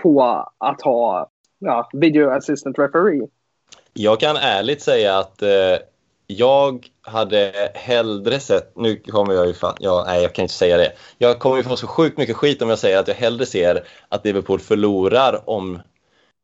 på 0.02 0.22
att 0.58 0.82
ha 0.82 1.30
ja, 1.58 1.90
video 1.92 2.30
assistant 2.30 2.78
referee? 2.78 3.28
Jag 3.92 4.20
kan 4.20 4.36
ärligt 4.36 4.82
säga 4.82 5.18
att 5.18 5.42
eh, 5.42 5.48
jag 6.30 6.86
hade 7.02 7.70
hellre 7.74 8.40
sett, 8.40 8.76
nu 8.76 8.96
kommer 8.96 9.34
jag 9.34 9.46
ju 9.46 9.54
fan, 9.54 9.76
ja, 9.80 10.04
nej 10.06 10.22
jag 10.22 10.32
kan 10.32 10.42
inte 10.42 10.54
säga 10.54 10.76
det. 10.76 10.92
Jag 11.18 11.38
kommer 11.38 11.56
ju 11.56 11.62
få 11.62 11.76
så 11.76 11.86
sjukt 11.86 12.18
mycket 12.18 12.36
skit 12.36 12.62
om 12.62 12.68
jag 12.68 12.78
säger 12.78 12.98
att 12.98 13.08
jag 13.08 13.14
hellre 13.14 13.46
ser 13.46 13.84
att 14.08 14.24
Liverpool 14.24 14.60
förlorar 14.60 15.50
om, 15.50 15.80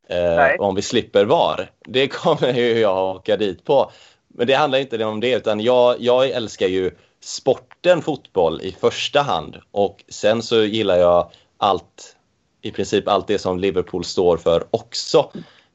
eh, 0.09 0.61
om 0.61 0.75
vi 0.75 0.83
slipper 0.83 1.25
VAR. 1.25 1.71
Det 1.85 2.09
kommer 2.09 2.53
ju 2.53 2.79
jag 2.79 3.17
åka 3.17 3.37
dit 3.37 3.65
på. 3.65 3.91
Men 4.29 4.47
det 4.47 4.55
handlar 4.55 4.79
inte 4.79 5.05
om 5.05 5.21
det, 5.21 5.35
utan 5.35 5.61
jag, 5.61 6.01
jag 6.01 6.31
älskar 6.31 6.67
ju 6.67 6.91
sporten 7.21 8.03
fotboll 8.03 8.61
i 8.63 8.77
första 8.81 9.23
hand 9.23 9.57
och 9.71 10.05
sen 10.09 10.43
så 10.43 10.63
gillar 10.63 10.97
jag 10.97 11.31
allt, 11.59 12.17
i 12.63 12.71
princip 12.71 13.09
allt 13.09 13.27
det 13.27 13.39
som 13.39 13.59
Liverpool 13.59 14.05
står 14.05 14.37
för 14.37 14.65
också. 14.71 15.31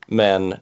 Men 0.08 0.56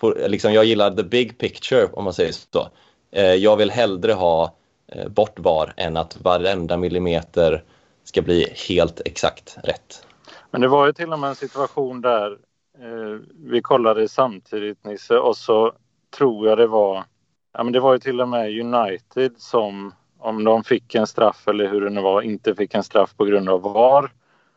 på, 0.00 0.14
liksom, 0.26 0.52
jag 0.52 0.64
gillar 0.64 0.90
the 0.90 1.02
big 1.02 1.38
picture 1.38 1.88
om 1.92 2.04
man 2.04 2.12
säger 2.12 2.32
så. 2.32 2.68
Eh, 3.12 3.34
jag 3.34 3.56
vill 3.56 3.70
hellre 3.70 4.12
ha 4.12 4.54
eh, 4.92 5.08
bort 5.08 5.38
VAR 5.38 5.74
än 5.76 5.96
att 5.96 6.20
varenda 6.20 6.76
millimeter 6.76 7.64
ska 8.04 8.22
bli 8.22 8.54
helt 8.68 9.00
exakt 9.04 9.58
rätt. 9.64 10.06
Men 10.50 10.60
det 10.60 10.68
var 10.68 10.86
ju 10.86 10.92
till 10.92 11.12
och 11.12 11.18
med 11.18 11.28
en 11.28 11.36
situation 11.36 12.00
där 12.00 12.30
eh, 12.78 13.20
vi 13.44 13.62
kollade 13.62 14.08
samtidigt 14.08 14.84
Nisse 14.84 15.18
och 15.18 15.36
så 15.36 15.72
tror 16.16 16.48
jag 16.48 16.58
det 16.58 16.66
var 16.66 17.04
Ja, 17.52 17.62
men 17.62 17.72
det 17.72 17.80
var 17.80 17.92
ju 17.92 17.98
till 17.98 18.20
och 18.20 18.28
med 18.28 18.60
United 18.60 19.32
som 19.36 19.94
om 20.18 20.44
de 20.44 20.64
fick 20.64 20.94
en 20.94 21.06
straff 21.06 21.48
eller 21.48 21.68
hur 21.68 21.80
det 21.80 21.90
nu 21.90 22.00
var 22.00 22.22
inte 22.22 22.54
fick 22.54 22.74
en 22.74 22.82
straff 22.82 23.16
på 23.16 23.24
grund 23.24 23.48
av 23.48 23.62
VAR. 23.62 24.12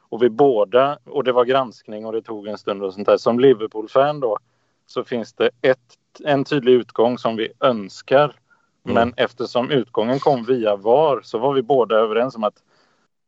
Och 0.10 0.24
vi 0.24 0.30
båda, 0.30 0.98
och 1.06 1.24
det 1.24 1.32
var 1.32 1.46
granskning 1.46 2.06
och 2.06 2.14
det 2.14 2.22
tog 2.22 2.48
en 2.48 2.58
stund 2.58 2.84
och 2.84 2.94
sånt 2.94 3.06
där. 3.06 3.18
Som 3.18 3.40
Liverpool-fan 3.40 4.20
då 4.20 4.38
så 4.94 5.04
finns 5.04 5.34
det 5.34 5.50
ett, 5.62 5.98
en 6.24 6.44
tydlig 6.44 6.74
utgång 6.74 7.18
som 7.18 7.36
vi 7.36 7.52
önskar. 7.60 8.24
Mm. 8.86 8.96
Men 8.96 9.14
eftersom 9.18 9.72
utgången 9.72 10.20
kom 10.20 10.44
via 10.44 10.76
VAR 10.76 11.22
så 11.24 11.38
var 11.38 11.54
vi 11.54 11.62
båda 11.62 11.96
överens 11.96 12.36
om 12.36 12.44
att 12.44 12.64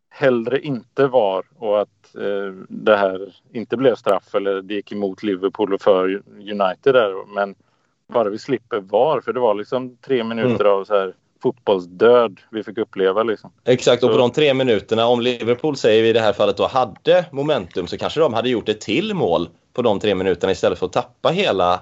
hellre 0.09 0.59
inte 0.59 1.07
VAR 1.07 1.45
och 1.57 1.81
att 1.81 2.15
eh, 2.15 2.53
det 2.69 2.97
här 2.97 3.35
inte 3.53 3.77
blev 3.77 3.95
straff 3.95 4.35
eller 4.35 4.61
det 4.61 4.73
gick 4.73 4.91
emot 4.91 5.23
Liverpool 5.23 5.73
och 5.73 5.81
för 5.81 6.21
United 6.27 6.93
där. 6.93 7.33
Men 7.33 7.55
bara 8.07 8.29
vi 8.29 8.37
slipper 8.37 8.79
VAR 8.79 9.21
för 9.21 9.33
det 9.33 9.39
var 9.39 9.53
liksom 9.53 9.97
tre 9.97 10.23
minuter 10.23 10.65
mm. 10.65 10.73
av 10.73 10.83
så 10.83 10.93
här 10.93 11.13
fotbollsdöd 11.45 12.39
vi 12.51 12.63
fick 12.63 12.77
uppleva. 12.77 13.23
Liksom. 13.23 13.51
Exakt, 13.65 14.03
och 14.03 14.11
på 14.11 14.17
de 14.17 14.31
tre 14.31 14.53
minuterna, 14.53 15.07
om 15.07 15.21
Liverpool 15.21 15.77
säger 15.77 16.03
vi 16.03 16.09
i 16.09 16.13
det 16.13 16.19
här 16.19 16.33
fallet 16.33 16.57
då 16.57 16.67
hade 16.67 17.25
momentum 17.31 17.87
så 17.87 17.97
kanske 17.97 18.19
de 18.19 18.33
hade 18.33 18.49
gjort 18.49 18.69
ett 18.69 18.81
till 18.81 19.13
mål 19.13 19.49
på 19.73 19.81
de 19.81 19.99
tre 19.99 20.15
minuterna 20.15 20.51
istället 20.51 20.79
för 20.79 20.85
att 20.85 20.93
tappa 20.93 21.29
hela 21.29 21.79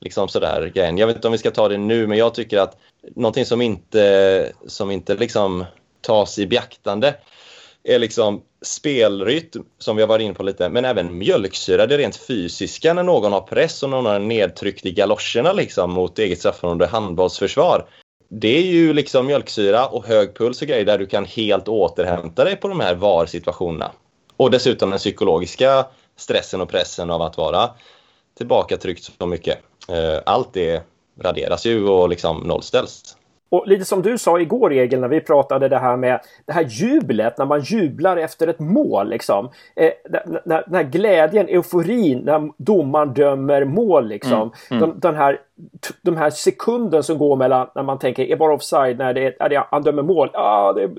liksom 0.00 0.28
sådär 0.28 0.72
grejen. 0.74 0.98
Jag 0.98 1.06
vet 1.06 1.16
inte 1.16 1.28
om 1.28 1.32
vi 1.32 1.38
ska 1.38 1.50
ta 1.50 1.68
det 1.68 1.78
nu, 1.78 2.06
men 2.06 2.18
jag 2.18 2.34
tycker 2.34 2.58
att 2.58 2.76
någonting 3.16 3.44
som 3.44 3.62
inte, 3.62 4.52
som 4.66 4.90
inte 4.90 5.14
liksom 5.14 5.64
tas 6.00 6.38
i 6.38 6.46
beaktande 6.46 7.14
är 7.84 7.98
liksom 7.98 8.42
spelrytm, 8.62 9.64
som 9.78 9.96
vi 9.96 10.02
har 10.02 10.08
varit 10.08 10.24
inne 10.24 10.34
på 10.34 10.42
lite, 10.42 10.68
men 10.68 10.84
även 10.84 11.18
mjölksyra, 11.18 11.86
det 11.86 11.98
rent 11.98 12.16
fysiska 12.16 12.94
när 12.94 13.02
någon 13.02 13.32
har 13.32 13.40
press 13.40 13.82
och 13.82 13.90
någon 13.90 14.06
har 14.06 14.18
nedtryckt 14.18 14.86
i 14.86 14.92
galoscherna 14.92 15.52
liksom 15.52 15.90
mot 15.90 16.18
eget 16.18 16.38
straffområde 16.38 16.86
handbollsförsvar. 16.86 17.84
Det 18.28 18.58
är 18.58 18.62
ju 18.62 18.92
liksom 18.92 19.26
mjölksyra 19.26 19.86
och 19.86 20.06
hög 20.06 20.36
puls 20.36 20.62
och 20.62 20.68
grejer 20.68 20.84
där 20.84 20.98
du 20.98 21.06
kan 21.06 21.24
helt 21.24 21.68
återhämta 21.68 22.44
dig 22.44 22.56
på 22.56 22.68
de 22.68 22.80
här 22.80 22.94
VAR-situationerna. 22.94 23.90
Och 24.36 24.50
dessutom 24.50 24.90
den 24.90 24.98
psykologiska 24.98 25.86
stressen 26.16 26.60
och 26.60 26.68
pressen 26.68 27.10
av 27.10 27.22
att 27.22 27.36
vara 27.36 27.70
tillbakatryckt 28.38 29.10
så 29.18 29.26
mycket. 29.26 29.58
Eh, 29.88 30.20
allt 30.26 30.52
det 30.52 30.82
raderas 31.20 31.66
ju 31.66 31.88
och 31.88 32.08
liksom 32.08 32.36
nollställs. 32.36 33.16
Och 33.48 33.66
lite 33.66 33.84
som 33.84 34.02
du 34.02 34.18
sa 34.18 34.40
igår 34.40 34.72
Egil 34.72 35.00
när 35.00 35.08
vi 35.08 35.20
pratade 35.20 35.68
det 35.68 35.78
här 35.78 35.96
med 35.96 36.20
det 36.46 36.52
här 36.52 36.64
jublet 36.68 37.38
när 37.38 37.46
man 37.46 37.60
jublar 37.60 38.16
efter 38.16 38.46
ett 38.46 38.58
mål 38.58 39.08
liksom. 39.08 39.50
Eh, 39.76 39.90
när, 40.44 40.62
den 40.66 40.74
här 40.74 40.82
glädjen, 40.82 41.48
euforin 41.48 42.18
när 42.18 42.50
domaren 42.56 43.14
dömer 43.14 43.64
mål 43.64 44.08
liksom. 44.08 44.32
Mm, 44.32 44.52
mm. 44.70 44.80
De, 44.80 45.00
den 45.00 45.14
här, 45.14 45.40
de 46.02 46.16
här 46.16 46.30
sekunden 46.30 47.02
som 47.02 47.18
går 47.18 47.36
mellan 47.36 47.66
när 47.74 47.82
man 47.82 47.98
tänker 47.98 48.24
är 48.24 48.36
bara 48.36 48.54
offside 48.54 48.98
när 48.98 49.14
det 49.14 49.26
är, 49.26 49.42
är 49.42 49.48
det, 49.48 49.66
han 49.70 49.82
dömer 49.82 50.02
mål. 50.02 50.30
Ah, 50.32 50.72
det, 50.72 50.90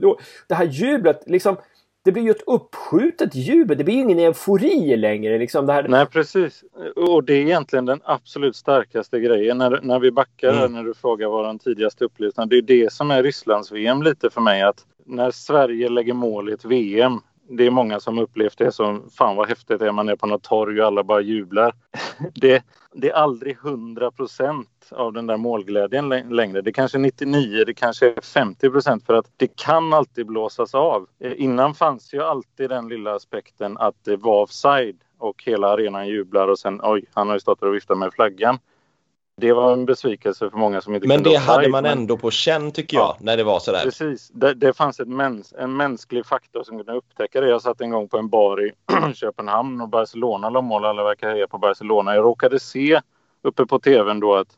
det 0.47 0.55
här 0.55 0.65
jublet 0.65 1.23
liksom 1.25 1.57
det 2.05 2.11
blir 2.11 2.23
ju 2.23 2.31
ett 2.31 2.43
uppskjutet 2.47 3.35
jubel. 3.35 3.77
Det 3.77 3.83
blir 3.83 3.95
ingen 3.95 4.19
eufori 4.19 4.97
längre. 4.97 5.37
Liksom 5.37 5.65
det 5.65 5.73
här... 5.73 5.87
Nej, 5.87 6.05
precis. 6.05 6.63
Och 6.95 7.23
det 7.23 7.33
är 7.33 7.41
egentligen 7.41 7.85
den 7.85 8.01
absolut 8.03 8.55
starkaste 8.55 9.19
grejen. 9.19 9.57
När, 9.57 9.79
när 9.81 9.99
vi 9.99 10.11
backar 10.11 10.53
mm. 10.53 10.73
när 10.73 10.83
du 10.83 10.93
frågar 10.93 11.27
vad 11.27 11.45
den 11.45 11.59
tidigaste 11.59 12.05
upplevelsen 12.05 12.49
Det 12.49 12.57
är 12.57 12.61
det 12.61 12.93
som 12.93 13.11
är 13.11 13.23
Rysslands-VM 13.23 14.03
lite 14.03 14.29
för 14.29 14.41
mig. 14.41 14.61
Att 14.61 14.85
när 15.05 15.31
Sverige 15.31 15.89
lägger 15.89 16.13
mål 16.13 16.49
i 16.49 16.53
ett 16.53 16.65
VM 16.65 17.19
det 17.49 17.65
är 17.65 17.71
många 17.71 17.99
som 17.99 18.19
upplevt 18.19 18.57
det 18.57 18.71
som 18.71 19.09
fan 19.09 19.35
vad 19.35 19.47
häftigt 19.47 19.79
det 19.79 19.87
är 19.87 19.91
man 19.91 20.09
är 20.09 20.15
på 20.15 20.27
något 20.27 20.43
torg 20.43 20.81
och 20.81 20.87
alla 20.87 21.03
bara 21.03 21.21
jublar. 21.21 21.73
Det, 22.35 22.63
det 22.93 23.09
är 23.09 23.13
aldrig 23.13 23.57
100 23.65 24.11
procent 24.11 24.69
av 24.91 25.13
den 25.13 25.27
där 25.27 25.37
målglädjen 25.37 26.09
längre. 26.09 26.61
Det 26.61 26.71
kanske 26.71 26.97
är 26.97 26.99
99, 26.99 27.63
det 27.65 27.73
kanske 27.73 28.07
är 28.07 28.21
50 28.21 28.69
procent 28.69 29.05
för 29.05 29.13
att 29.13 29.31
det 29.37 29.55
kan 29.55 29.93
alltid 29.93 30.25
blåsas 30.27 30.75
av. 30.75 31.07
Eh, 31.19 31.33
innan 31.37 31.73
fanns 31.73 32.13
ju 32.13 32.21
alltid 32.21 32.69
den 32.69 32.87
lilla 32.87 33.15
aspekten 33.15 33.77
att 33.77 33.95
det 34.03 34.15
var 34.15 34.41
offside 34.41 34.97
och 35.17 35.43
hela 35.45 35.67
arenan 35.67 36.07
jublar 36.07 36.47
och 36.47 36.59
sen 36.59 36.79
oj, 36.83 37.05
han 37.13 37.27
har 37.27 37.35
ju 37.35 37.39
stått 37.39 37.63
och 37.63 37.75
viftat 37.75 37.97
med 37.97 38.13
flaggan. 38.13 38.59
Det 39.37 39.53
var 39.53 39.73
en 39.73 39.85
besvikelse 39.85 40.49
för 40.49 40.57
många 40.57 40.81
som 40.81 40.95
inte 40.95 41.07
Men 41.07 41.23
det 41.23 41.35
hade 41.35 41.69
man 41.69 41.85
ändå 41.85 42.17
på 42.17 42.31
känn 42.31 42.71
tycker 42.71 42.97
jag, 42.97 43.03
ja, 43.05 43.17
när 43.19 43.37
det 43.37 43.43
var 43.43 43.59
sådär. 43.59 43.83
Precis. 43.83 44.29
Det, 44.33 44.53
det 44.53 44.73
fanns 44.73 44.99
ett 44.99 45.07
mäns 45.07 45.53
en 45.57 45.77
mänsklig 45.77 46.25
faktor 46.25 46.63
som 46.63 46.77
kunde 46.77 46.93
upptäcka 46.93 47.41
det. 47.41 47.49
Jag 47.49 47.61
satt 47.61 47.81
en 47.81 47.89
gång 47.89 48.07
på 48.07 48.17
en 48.17 48.29
bar 48.29 48.65
i 48.65 48.71
Köpenhamn 49.15 49.81
och 49.81 49.89
Barcelona 49.89 50.49
la 50.49 50.61
mål. 50.61 50.85
Alla 50.85 51.03
verkar 51.03 51.29
heja 51.29 51.47
på 51.47 51.57
Barcelona. 51.57 52.15
Jag 52.15 52.23
råkade 52.23 52.59
se 52.59 53.01
uppe 53.41 53.65
på 53.65 53.79
tvn 53.79 54.19
då 54.19 54.35
att, 54.35 54.57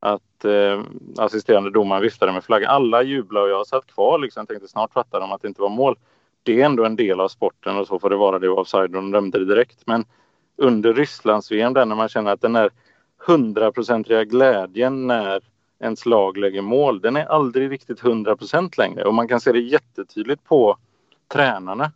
att 0.00 0.44
eh, 0.44 0.82
assisterande 1.18 1.70
domaren 1.70 2.02
viftade 2.02 2.32
med 2.32 2.44
flaggan. 2.44 2.70
Alla 2.70 3.02
jublade 3.02 3.44
och 3.46 3.52
jag 3.52 3.66
satt 3.66 3.86
kvar 3.86 4.18
liksom. 4.18 4.40
Jag 4.40 4.48
tänkte 4.48 4.68
snart 4.68 4.92
fattar 4.92 5.20
de 5.20 5.32
att 5.32 5.42
det 5.42 5.48
inte 5.48 5.62
var 5.62 5.68
mål. 5.68 5.96
Det 6.42 6.60
är 6.60 6.66
ändå 6.66 6.84
en 6.84 6.96
del 6.96 7.20
av 7.20 7.28
sporten 7.28 7.76
och 7.76 7.86
så 7.86 7.98
får 7.98 8.10
det 8.10 8.16
vara. 8.16 8.38
Det 8.38 8.48
var 8.48 8.58
offside 8.58 8.82
och 8.82 9.02
de 9.02 9.10
dömde 9.10 9.38
det 9.38 9.44
direkt. 9.44 9.78
Men 9.86 10.04
under 10.56 10.94
Rysslands-VM, 10.94 11.74
där 11.74 11.84
när 11.84 11.96
man 11.96 12.08
känner 12.08 12.32
att 12.32 12.40
den 12.40 12.56
är 12.56 12.70
hundraprocentiga 13.26 14.24
glädjen 14.24 15.06
när 15.06 15.40
ens 15.80 16.06
lag 16.06 16.36
lägger 16.36 16.62
mål, 16.62 17.00
den 17.00 17.16
är 17.16 17.24
aldrig 17.24 17.70
riktigt 17.70 18.00
hundra 18.00 18.36
procent 18.36 18.78
längre. 18.78 19.04
Och 19.04 19.14
man 19.14 19.28
kan 19.28 19.40
se 19.40 19.52
det 19.52 19.60
jättetydligt 19.60 20.44
på 20.44 20.76
tränarna. 21.32 21.92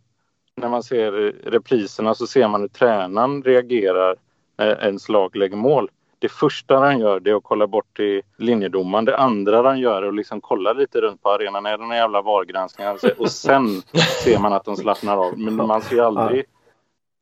När 0.55 0.69
man 0.69 0.83
ser 0.83 1.11
repriserna 1.51 2.15
så 2.15 2.27
ser 2.27 2.47
man 2.47 2.61
hur 2.61 2.67
tränaren 2.67 3.43
reagerar 3.43 4.15
när 4.57 4.85
ens 4.85 5.09
lag 5.09 5.35
lägger 5.35 5.57
mål. 5.57 5.89
Det 6.19 6.29
första 6.29 6.77
han 6.77 6.99
gör 6.99 7.19
det 7.19 7.29
är 7.29 7.35
att 7.35 7.43
kolla 7.43 7.67
bort 7.67 7.97
till 7.97 8.21
linjedomaren. 8.37 9.05
Det 9.05 9.17
andra 9.17 9.61
han 9.63 9.79
gör 9.79 10.03
är 10.03 10.07
att 10.07 10.15
liksom 10.15 10.41
kolla 10.41 10.73
lite 10.73 11.01
runt 11.01 11.23
på 11.23 11.29
arenan. 11.29 11.65
Är 11.65 11.77
det 11.77 11.83
några 11.83 11.95
jävla 11.95 12.21
VAR-granskningar? 12.21 12.97
Och 13.17 13.31
sen 13.31 13.81
ser 14.23 14.39
man 14.39 14.53
att 14.53 14.65
de 14.65 14.75
slappnar 14.75 15.17
av. 15.17 15.39
Men 15.39 15.55
man 15.55 15.81
ser 15.81 16.01
aldrig 16.01 16.45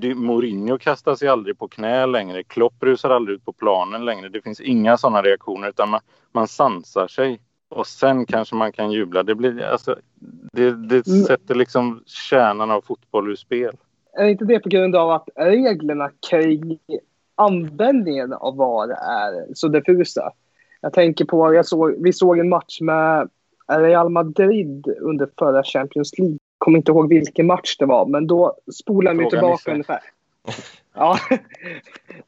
Mourinho 0.04 0.78
kastar 0.78 1.16
sig 1.16 1.28
aldrig 1.28 1.58
på 1.58 1.68
knä 1.68 2.06
längre. 2.06 2.44
Klopp 2.44 2.84
rusar 2.84 3.10
aldrig 3.10 3.36
ut 3.36 3.46
på 3.46 3.54
planen 3.54 4.06
längre. 4.06 4.30
Det 4.30 4.42
finns 4.42 4.62
inga 4.62 4.98
sådana 4.98 5.22
reaktioner 5.22 5.70
utan 5.70 5.90
man, 5.90 6.00
man 6.32 6.48
sansar 6.48 7.08
sig. 7.08 7.40
Och 7.70 7.88
sen 7.88 8.26
kanske 8.26 8.56
man 8.56 8.72
kan 8.72 8.92
jubla. 8.92 9.24
Det, 9.24 9.36
blir, 9.36 9.64
alltså, 9.64 9.96
det, 10.52 10.72
det 10.72 11.08
mm. 11.08 11.24
sätter 11.24 11.56
liksom 11.56 12.04
kärnan 12.06 12.72
av 12.72 12.82
fotboll 12.82 13.32
ur 13.32 13.36
spel. 13.36 13.78
Är 14.14 14.28
inte 14.28 14.46
det 14.46 14.60
på 14.60 14.70
grund 14.70 14.96
av 14.96 15.12
att 15.12 15.30
reglerna 15.36 16.12
kring 16.30 16.80
användningen 17.36 18.34
av 18.34 18.56
VAR 18.56 18.90
är 18.90 19.54
så 19.54 19.68
diffusa? 19.68 20.32
Jag 20.82 20.94
tänker 20.94 21.26
på, 21.26 21.54
jag 21.54 21.66
såg, 21.66 22.04
vi 22.04 22.14
såg 22.14 22.40
en 22.40 22.50
match 22.50 22.82
med 22.82 23.30
Real 23.68 24.10
Madrid 24.10 24.88
under 25.02 25.30
förra 25.38 25.64
Champions 25.64 26.20
League 26.20 26.37
kommer 26.58 26.78
inte 26.78 26.92
ihåg 26.92 27.10
vilken 27.10 27.48
match 27.48 27.78
det 27.78 27.86
var, 27.86 28.06
men 28.06 28.28
då 28.28 28.56
spolade 28.74 29.20
vi 29.20 29.30
tillbaka 29.30 29.72
ungefär. 29.72 30.00
Ja, 30.94 31.18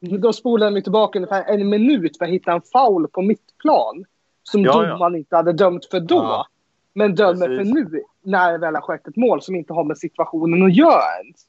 då 0.00 0.32
spolade 0.32 0.74
vi 0.74 0.82
tillbaka 0.82 1.18
ungefär 1.18 1.44
en 1.44 1.68
minut 1.68 2.18
för 2.18 2.24
att 2.24 2.30
hitta 2.30 2.52
en 2.52 2.62
foul 2.72 3.08
på 3.08 3.22
mittplan 3.22 4.04
som 4.42 4.64
ja, 4.64 4.72
domaren 4.72 5.12
ja. 5.12 5.18
inte 5.18 5.36
hade 5.36 5.52
dömt 5.52 5.86
för 5.86 6.00
då. 6.00 6.16
Ja. 6.16 6.46
Men 6.94 7.14
dömer 7.14 7.46
Precis. 7.46 7.74
för 7.74 7.80
nu 7.92 8.02
när 8.22 8.52
det 8.52 8.58
väl 8.58 8.74
har 8.74 8.82
skett 8.82 9.08
ett 9.08 9.16
mål 9.16 9.42
som 9.42 9.54
inte 9.54 9.72
har 9.72 9.84
med 9.84 9.98
situationen 9.98 10.62
att 10.62 10.76
göra 10.76 11.02
ens. 11.22 11.46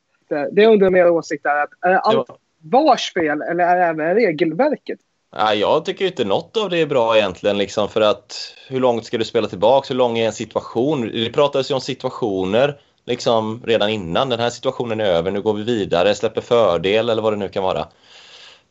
Det 0.52 0.68
undrar 0.68 0.90
mer 0.90 1.10
åsikt 1.10 1.46
är 1.46 1.64
att 1.64 1.70
är 1.82 1.94
allt 1.94 2.26
ja. 2.28 2.38
vars 2.62 3.14
fel 3.14 3.42
eller 3.42 3.64
är 3.64 3.90
även 3.90 4.16
regelverket 4.16 5.00
Nej, 5.36 5.60
jag 5.60 5.86
tycker 5.86 6.06
inte 6.06 6.26
något 6.26 6.58
av 6.58 6.70
det 6.70 6.78
är 6.78 6.86
bra 6.86 7.18
egentligen. 7.18 7.58
Liksom, 7.58 7.90
för 7.90 8.02
att 8.02 8.56
hur 8.68 8.80
långt 8.80 9.06
ska 9.06 9.18
du 9.18 9.26
spela 9.26 9.48
tillbaka? 9.48 9.86
Hur 9.90 9.96
lång 9.96 10.18
är 10.18 10.26
en 10.26 10.34
situation? 10.34 11.12
Det 11.14 11.34
pratades 11.34 11.72
ju 11.72 11.76
om 11.76 11.82
situationer 11.82 12.80
liksom, 13.06 13.62
redan 13.64 13.90
innan. 13.90 14.30
Den 14.30 14.40
här 14.40 14.50
situationen 14.50 15.00
är 15.00 15.06
över. 15.06 15.32
Nu 15.32 15.42
går 15.42 15.54
vi 15.54 15.64
vidare, 15.64 16.16
släpper 16.16 16.42
fördel 16.42 17.10
eller 17.10 17.22
vad 17.22 17.34
det 17.34 17.38
nu 17.38 17.50
kan 17.50 17.64
vara. 17.64 17.88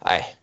Nej. 0.04 0.36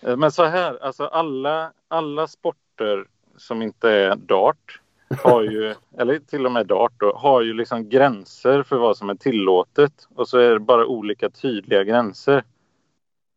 Eh, 0.00 0.16
men 0.16 0.32
så 0.32 0.44
här, 0.44 0.78
alltså 0.84 1.04
alla, 1.04 1.72
alla 1.88 2.26
sporter 2.26 3.04
som 3.36 3.62
inte 3.62 3.90
är 3.90 4.16
dart 4.16 4.80
har 5.22 5.42
ju, 5.42 5.74
eller 5.98 6.18
till 6.18 6.46
och 6.46 6.52
med 6.52 6.66
dart 6.66 6.92
då, 6.96 7.12
har 7.16 7.42
ju 7.42 7.54
liksom 7.54 7.88
gränser 7.88 8.62
för 8.62 8.76
vad 8.76 8.96
som 8.96 9.10
är 9.10 9.14
tillåtet 9.14 10.08
och 10.14 10.28
så 10.28 10.38
är 10.38 10.50
det 10.50 10.60
bara 10.60 10.86
olika 10.86 11.30
tydliga 11.30 11.84
gränser. 11.84 12.44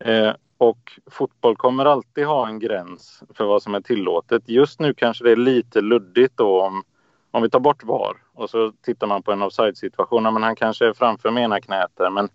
Eh, 0.05 0.31
och 0.57 0.99
fotboll 1.11 1.55
kommer 1.55 1.85
alltid 1.85 2.25
ha 2.25 2.47
en 2.47 2.59
gräns 2.59 3.23
för 3.33 3.45
vad 3.45 3.63
som 3.63 3.75
är 3.75 3.81
tillåtet. 3.81 4.49
Just 4.49 4.79
nu 4.79 4.93
kanske 4.93 5.23
det 5.23 5.31
är 5.31 5.35
lite 5.35 5.81
luddigt 5.81 6.37
då 6.37 6.61
om, 6.61 6.83
om 7.31 7.43
vi 7.43 7.49
tar 7.49 7.59
bort 7.59 7.83
VAR 7.83 8.17
och 8.33 8.49
så 8.49 8.71
tittar 8.71 9.07
man 9.07 9.23
på 9.23 9.31
en 9.31 9.41
offside-situation. 9.41 10.23
Men 10.23 10.43
han 10.43 10.55
kanske 10.55 10.87
är 10.87 10.93
framför 10.93 11.31
med 11.31 11.43
ena 11.43 11.61
knät 11.61 11.91
där, 11.93 12.09
men 12.09 12.29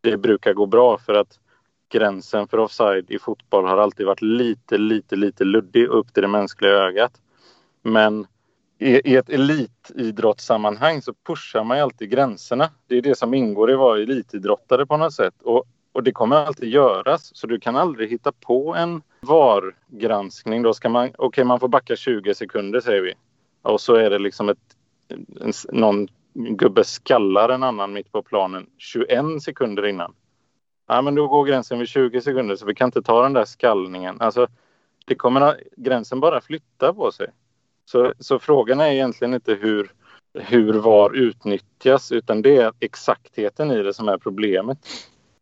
det 0.00 0.16
brukar 0.16 0.52
gå 0.52 0.66
bra 0.66 0.98
för 0.98 1.14
att 1.14 1.38
gränsen 1.92 2.48
för 2.48 2.58
offside 2.58 3.10
i 3.10 3.18
fotboll 3.18 3.66
har 3.66 3.78
alltid 3.78 4.06
varit 4.06 4.22
lite, 4.22 4.78
lite, 4.78 5.16
lite 5.16 5.44
luddig 5.44 5.86
upp 5.86 6.14
till 6.14 6.22
det 6.22 6.28
mänskliga 6.28 6.72
ögat. 6.72 7.12
Men 7.82 8.26
i, 8.78 9.12
i 9.12 9.16
ett 9.16 9.28
elitidrottssammanhang 9.28 11.02
så 11.02 11.14
pushar 11.26 11.64
man 11.64 11.76
ju 11.76 11.82
alltid 11.82 12.10
gränserna. 12.10 12.70
Det 12.86 12.96
är 12.96 13.02
det 13.02 13.18
som 13.18 13.34
ingår 13.34 13.70
i 13.70 13.72
att 13.72 13.78
vara 13.78 14.02
elitidrottare 14.02 14.86
på 14.86 14.96
något 14.96 15.14
sätt. 15.14 15.42
Och 15.42 15.64
och 15.96 16.02
det 16.02 16.12
kommer 16.12 16.36
alltid 16.36 16.68
göras, 16.68 17.36
så 17.36 17.46
du 17.46 17.60
kan 17.60 17.76
aldrig 17.76 18.10
hitta 18.10 18.32
på 18.32 18.74
en 18.74 19.02
VAR-granskning. 19.20 20.62
Då 20.62 20.74
ska 20.74 20.88
man, 20.88 21.06
okej, 21.06 21.26
okay, 21.26 21.44
man 21.44 21.60
får 21.60 21.68
backa 21.68 21.96
20 21.96 22.34
sekunder 22.34 22.80
säger 22.80 23.02
vi. 23.02 23.14
Och 23.62 23.80
så 23.80 23.94
är 23.94 24.10
det 24.10 24.18
liksom 24.18 24.48
ett, 24.48 24.58
en, 25.40 25.52
någon 25.72 26.08
gubbe 26.34 26.84
skallar 26.84 27.48
en 27.48 27.62
annan 27.62 27.92
mitt 27.92 28.12
på 28.12 28.22
planen 28.22 28.66
21 28.78 29.42
sekunder 29.42 29.86
innan. 29.86 30.14
Ja, 30.88 31.02
men 31.02 31.14
då 31.14 31.26
går 31.26 31.44
gränsen 31.44 31.78
vid 31.78 31.88
20 31.88 32.20
sekunder, 32.20 32.56
så 32.56 32.66
vi 32.66 32.74
kan 32.74 32.88
inte 32.88 33.02
ta 33.02 33.22
den 33.22 33.32
där 33.32 33.44
skallningen. 33.44 34.20
Alltså, 34.20 34.46
det 35.06 35.14
kommer 35.14 35.62
gränsen 35.76 36.20
bara 36.20 36.40
flytta 36.40 36.94
på 36.94 37.12
sig. 37.12 37.26
Så, 37.84 38.12
så 38.18 38.38
frågan 38.38 38.80
är 38.80 38.90
egentligen 38.90 39.34
inte 39.34 39.54
hur, 39.54 39.90
hur 40.34 40.72
VAR 40.72 41.16
utnyttjas, 41.16 42.12
utan 42.12 42.42
det 42.42 42.56
är 42.56 42.72
exaktheten 42.80 43.70
i 43.70 43.82
det 43.82 43.94
som 43.94 44.08
är 44.08 44.18
problemet. 44.18 44.78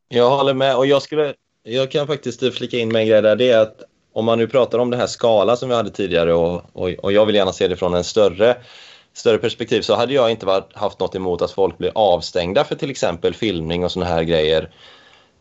Jag 0.09 0.31
håller 0.31 0.55
med 0.55 0.77
och 0.77 0.87
jag 0.87 1.03
skulle 1.03 1.35
jag 1.67 1.90
kan 1.90 2.07
faktiskt 2.07 2.55
flika 2.55 2.79
in 2.79 2.93
med 2.93 3.03
en 3.03 3.09
grej 3.09 3.23
där. 3.23 3.37
Det 3.37 3.51
är 3.51 3.59
att 3.59 3.83
om 4.12 4.25
man 4.25 4.38
nu 4.38 4.49
pratar 4.49 4.79
om 4.79 4.90
det 4.90 4.97
här 4.97 5.07
skala 5.07 5.57
som 5.57 5.69
vi 5.69 5.75
hade 5.75 5.90
tidigare 5.90 6.35
och, 6.35 6.62
och, 6.73 6.90
och 6.90 7.12
jag 7.12 7.27
vill 7.27 7.35
gärna 7.35 7.53
se 7.53 7.69
det 7.69 7.77
från 7.77 7.95
en 7.95 8.05
större, 8.05 8.57
större 9.12 9.38
perspektiv 9.38 9.81
så 9.81 9.95
hade 9.95 10.14
jag 10.14 10.31
inte 10.31 10.47
varit, 10.47 10.77
haft 10.77 11.01
något 11.01 11.14
emot 11.14 11.43
att 11.43 11.51
folk 11.51 11.79
blir 11.79 11.93
avstängda 11.95 12.64
för 12.64 12.75
till 12.75 12.90
exempel 12.90 13.35
filmning 13.35 13.85
och 13.85 13.93
såna 13.93 14.07
här 14.07 14.23
grejer 14.23 14.71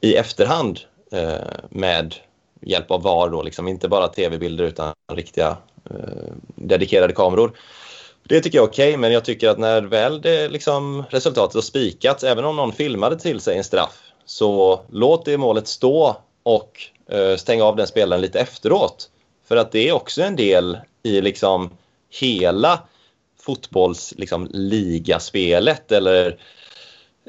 i 0.02 0.16
efterhand 0.16 0.80
eh, 1.12 1.34
med 1.70 2.16
hjälp 2.62 2.92
av 2.92 3.04
VAR 3.04 3.30
då, 3.30 3.44
liksom 3.44 3.68
inte 3.68 3.88
bara 3.88 4.08
tv-bilder 4.08 4.64
utan 4.64 4.94
riktiga 5.14 5.58
eh, 5.90 6.34
dedikerade 6.56 7.14
kameror. 7.14 7.58
Det 8.24 8.42
tycker 8.42 8.58
jag 8.58 8.64
är 8.64 8.70
okej, 8.70 8.90
okay, 8.90 8.98
men 8.98 9.12
jag 9.12 9.26
tycker 9.26 9.50
att 9.50 9.58
när 9.58 9.82
väl 9.82 10.22
det 10.22 10.50
liksom 10.50 11.04
resultatet 11.10 11.56
har 11.56 11.62
spikats, 11.62 12.24
även 12.24 12.46
om 12.46 12.56
någon 12.56 12.74
filmade 12.74 13.20
till 13.20 13.40
sig 13.40 13.58
en 13.58 13.64
straff, 13.64 14.03
så 14.26 14.82
låt 14.90 15.26
det 15.26 15.38
målet 15.38 15.68
stå 15.68 16.16
och 16.44 16.82
eh, 17.10 17.18
stäng 17.18 17.38
stänga 17.38 17.64
av 17.64 17.76
den 17.76 17.88
spelaren 17.88 18.22
lite 18.22 18.40
efteråt. 18.40 19.10
För 19.48 19.58
att 19.58 19.72
det 19.72 19.90
är 19.90 19.94
också 19.94 20.22
en 20.22 20.36
del 20.36 20.78
i 21.04 21.22
liksom 21.22 21.70
hela 22.10 22.80
fotbolls 23.40 24.14
liksom, 24.18 24.48
ligaspelet 24.52 25.92
eller 25.92 26.38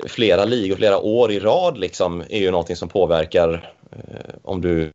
flera 0.06 0.44
ligor 0.44 0.76
flera 0.76 0.98
år 0.98 1.32
i 1.32 1.40
rad 1.40 1.78
liksom, 1.78 2.20
är 2.20 2.38
ju 2.38 2.50
någonting 2.50 2.76
som 2.76 2.88
påverkar 2.88 3.74
eh, 3.90 4.34
om 4.42 4.60
du, 4.60 4.92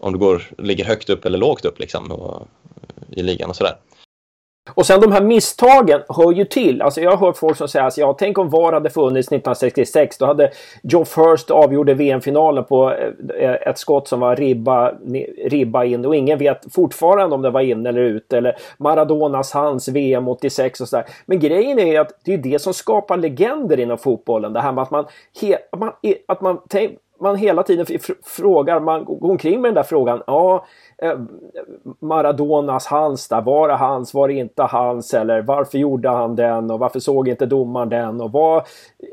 om 0.00 0.12
du 0.12 0.18
går, 0.18 0.42
ligger 0.58 0.84
högt 0.84 1.10
upp 1.10 1.24
eller 1.24 1.38
lågt 1.38 1.64
upp 1.64 1.78
liksom, 1.78 2.10
och, 2.10 2.40
eh, 2.40 3.18
i 3.18 3.22
ligan 3.22 3.50
och 3.50 3.56
sådär. 3.56 3.76
Och 4.74 4.86
sen 4.86 5.00
de 5.00 5.12
här 5.12 5.22
misstagen 5.22 6.00
hör 6.08 6.32
ju 6.32 6.44
till. 6.44 6.82
Alltså 6.82 7.00
jag 7.00 7.10
har 7.10 7.26
hört 7.26 7.36
folk 7.36 7.56
som 7.56 7.68
säger 7.68 7.86
att 7.86 7.96
ja, 7.98 8.16
tänk 8.18 8.38
om 8.38 8.48
VAR 8.48 8.72
hade 8.72 8.90
funnits 8.90 9.28
1966. 9.28 10.18
Då 10.18 10.26
hade 10.26 10.50
Joe 10.82 11.04
First 11.04 11.50
avgjorde 11.50 11.94
VM-finalen 11.94 12.64
på 12.64 12.92
eh, 13.38 13.52
ett 13.52 13.78
skott 13.78 14.08
som 14.08 14.20
var 14.20 14.36
ribba, 14.36 14.92
ribba 15.44 15.84
in 15.84 16.04
och 16.04 16.16
ingen 16.16 16.38
vet 16.38 16.74
fortfarande 16.74 17.34
om 17.34 17.42
det 17.42 17.50
var 17.50 17.60
in 17.60 17.86
eller 17.86 18.00
ut. 18.00 18.32
Eller 18.32 18.56
Maradonas 18.78 19.52
hands 19.52 19.88
VM 19.88 20.28
86 20.28 20.80
och 20.80 20.88
sådär. 20.88 21.06
Men 21.26 21.40
grejen 21.40 21.78
är 21.78 21.86
ju 21.86 21.96
att 21.96 22.20
det 22.24 22.34
är 22.34 22.38
det 22.38 22.58
som 22.58 22.74
skapar 22.74 23.16
legender 23.16 23.80
inom 23.80 23.98
fotbollen. 23.98 24.52
Det 24.52 24.60
här 24.60 24.72
med 24.72 24.82
att 24.82 24.90
man, 24.90 25.04
att 25.70 25.80
man, 25.80 25.92
att 26.26 26.40
man, 26.40 26.58
man 27.20 27.36
hela 27.36 27.62
tiden 27.62 27.86
frågar, 28.22 28.80
man 28.80 29.04
går 29.04 29.30
omkring 29.30 29.60
med 29.60 29.68
den 29.68 29.74
där 29.74 29.82
frågan. 29.82 30.22
Ja, 30.26 30.66
eh, 31.02 31.18
Maradonas 32.00 32.86
hans 32.86 33.28
där, 33.28 33.40
var 33.40 33.68
det 33.68 33.74
hans, 33.74 34.14
var 34.14 34.28
det 34.28 34.34
inte 34.34 34.62
hans 34.62 35.14
eller 35.14 35.42
varför 35.42 35.78
gjorde 35.78 36.08
han 36.08 36.36
den 36.36 36.70
och 36.70 36.78
varför 36.78 37.00
såg 37.00 37.28
inte 37.28 37.46
domaren 37.46 37.88
den 37.88 38.20
och 38.20 38.32
var 38.32 38.62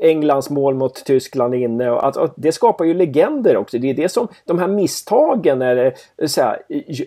Englands 0.00 0.50
mål 0.50 0.74
mot 0.74 1.04
Tyskland 1.04 1.54
inne 1.54 1.90
och 1.90 2.04
alltså, 2.04 2.30
det 2.36 2.52
skapar 2.52 2.84
ju 2.84 2.94
legender 2.94 3.56
också. 3.56 3.78
Det 3.78 3.90
är 3.90 3.94
det 3.94 4.08
som 4.08 4.28
de 4.44 4.58
här 4.58 4.68
misstagen 4.68 5.62
är, 5.62 5.76
eh, 6.16 6.26
så 6.26 6.42
här, 6.42 6.62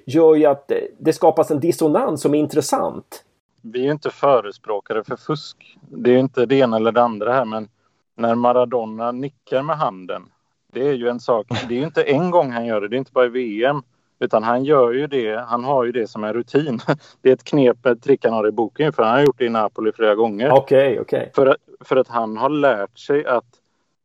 gör 0.06 0.36
ju 0.36 0.46
att 0.46 0.72
eh, 0.72 0.78
det 0.98 1.14
skapas 1.14 1.52
en 1.52 1.60
dissonans 1.60 2.22
som 2.22 2.34
är 2.34 2.40
intressant. 2.40 3.24
Vi 3.62 3.80
är 3.80 3.84
ju 3.84 3.92
inte 3.92 4.10
förespråkare 4.10 5.04
för 5.04 5.16
fusk. 5.16 5.78
Det 5.82 6.10
är 6.10 6.14
ju 6.14 6.20
inte 6.20 6.46
det 6.46 6.56
ena 6.56 6.78
eller 6.78 6.92
det 6.92 7.02
andra 7.02 7.34
här 7.34 7.46
men 7.46 7.68
när 8.16 8.36
Maradona 8.36 9.12
nickar 9.12 9.62
med 9.62 9.78
handen 9.78 10.24
det 10.72 10.88
är 10.88 10.94
ju 10.94 11.08
en 11.08 11.20
sak. 11.20 11.48
Det 11.50 11.76
är 11.76 11.80
ju 11.80 11.86
inte 11.86 12.04
en 12.04 12.32
gång 12.32 12.52
han 12.52 12.66
gör 12.66 12.82
det. 12.82 12.88
Det 12.88 12.96
är 12.96 12.98
inte 12.98 13.12
bara 13.12 13.26
i 13.26 13.30
VM. 13.30 13.82
Utan 14.20 14.44
han 14.44 14.64
gör 14.64 14.92
ju 14.92 15.08
det, 15.08 15.46
han 15.48 15.64
har 15.64 15.84
ju 15.84 15.92
det 15.92 16.08
som 16.08 16.24
en 16.24 16.34
rutin. 16.34 16.80
Det 17.22 17.30
är 17.30 17.34
ett 17.34 17.44
knep, 17.44 17.86
ett 17.86 18.04
trick 18.04 18.26
han 18.26 18.34
har 18.34 18.48
i 18.48 18.52
boken 18.52 18.94
för 18.94 19.04
han 19.04 19.12
har 19.12 19.22
gjort 19.22 19.38
det 19.38 19.46
i 19.46 19.50
Napoli 19.50 19.92
flera 19.92 20.16
gånger. 20.16 20.52
Okej, 20.52 20.92
okay, 20.92 21.00
okej. 21.00 21.20
Okay. 21.20 21.32
För, 21.36 21.46
att, 21.46 21.58
för 21.80 21.96
att 21.96 22.08
han 22.08 22.38
har 22.38 22.50
lärt 22.50 23.00
sig 23.00 23.26
att 23.26 23.46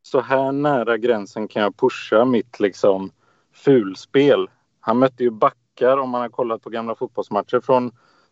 så 0.01 0.21
här 0.21 0.51
nära 0.51 0.97
gränsen 0.97 1.47
kan 1.47 1.61
jag 1.61 1.77
pusha 1.77 2.25
mitt 2.25 2.59
liksom 2.59 3.11
fulspel. 3.53 4.49
Han 4.79 4.99
mötte 4.99 5.23
ju 5.23 5.29
backar 5.29 5.97
om 5.97 6.09
man 6.09 6.21
har 6.21 6.29
kollat 6.29 6.63
på 6.63 6.69
gamla 6.69 6.95
fotbollsmatcher 6.95 7.59
från 7.59 7.91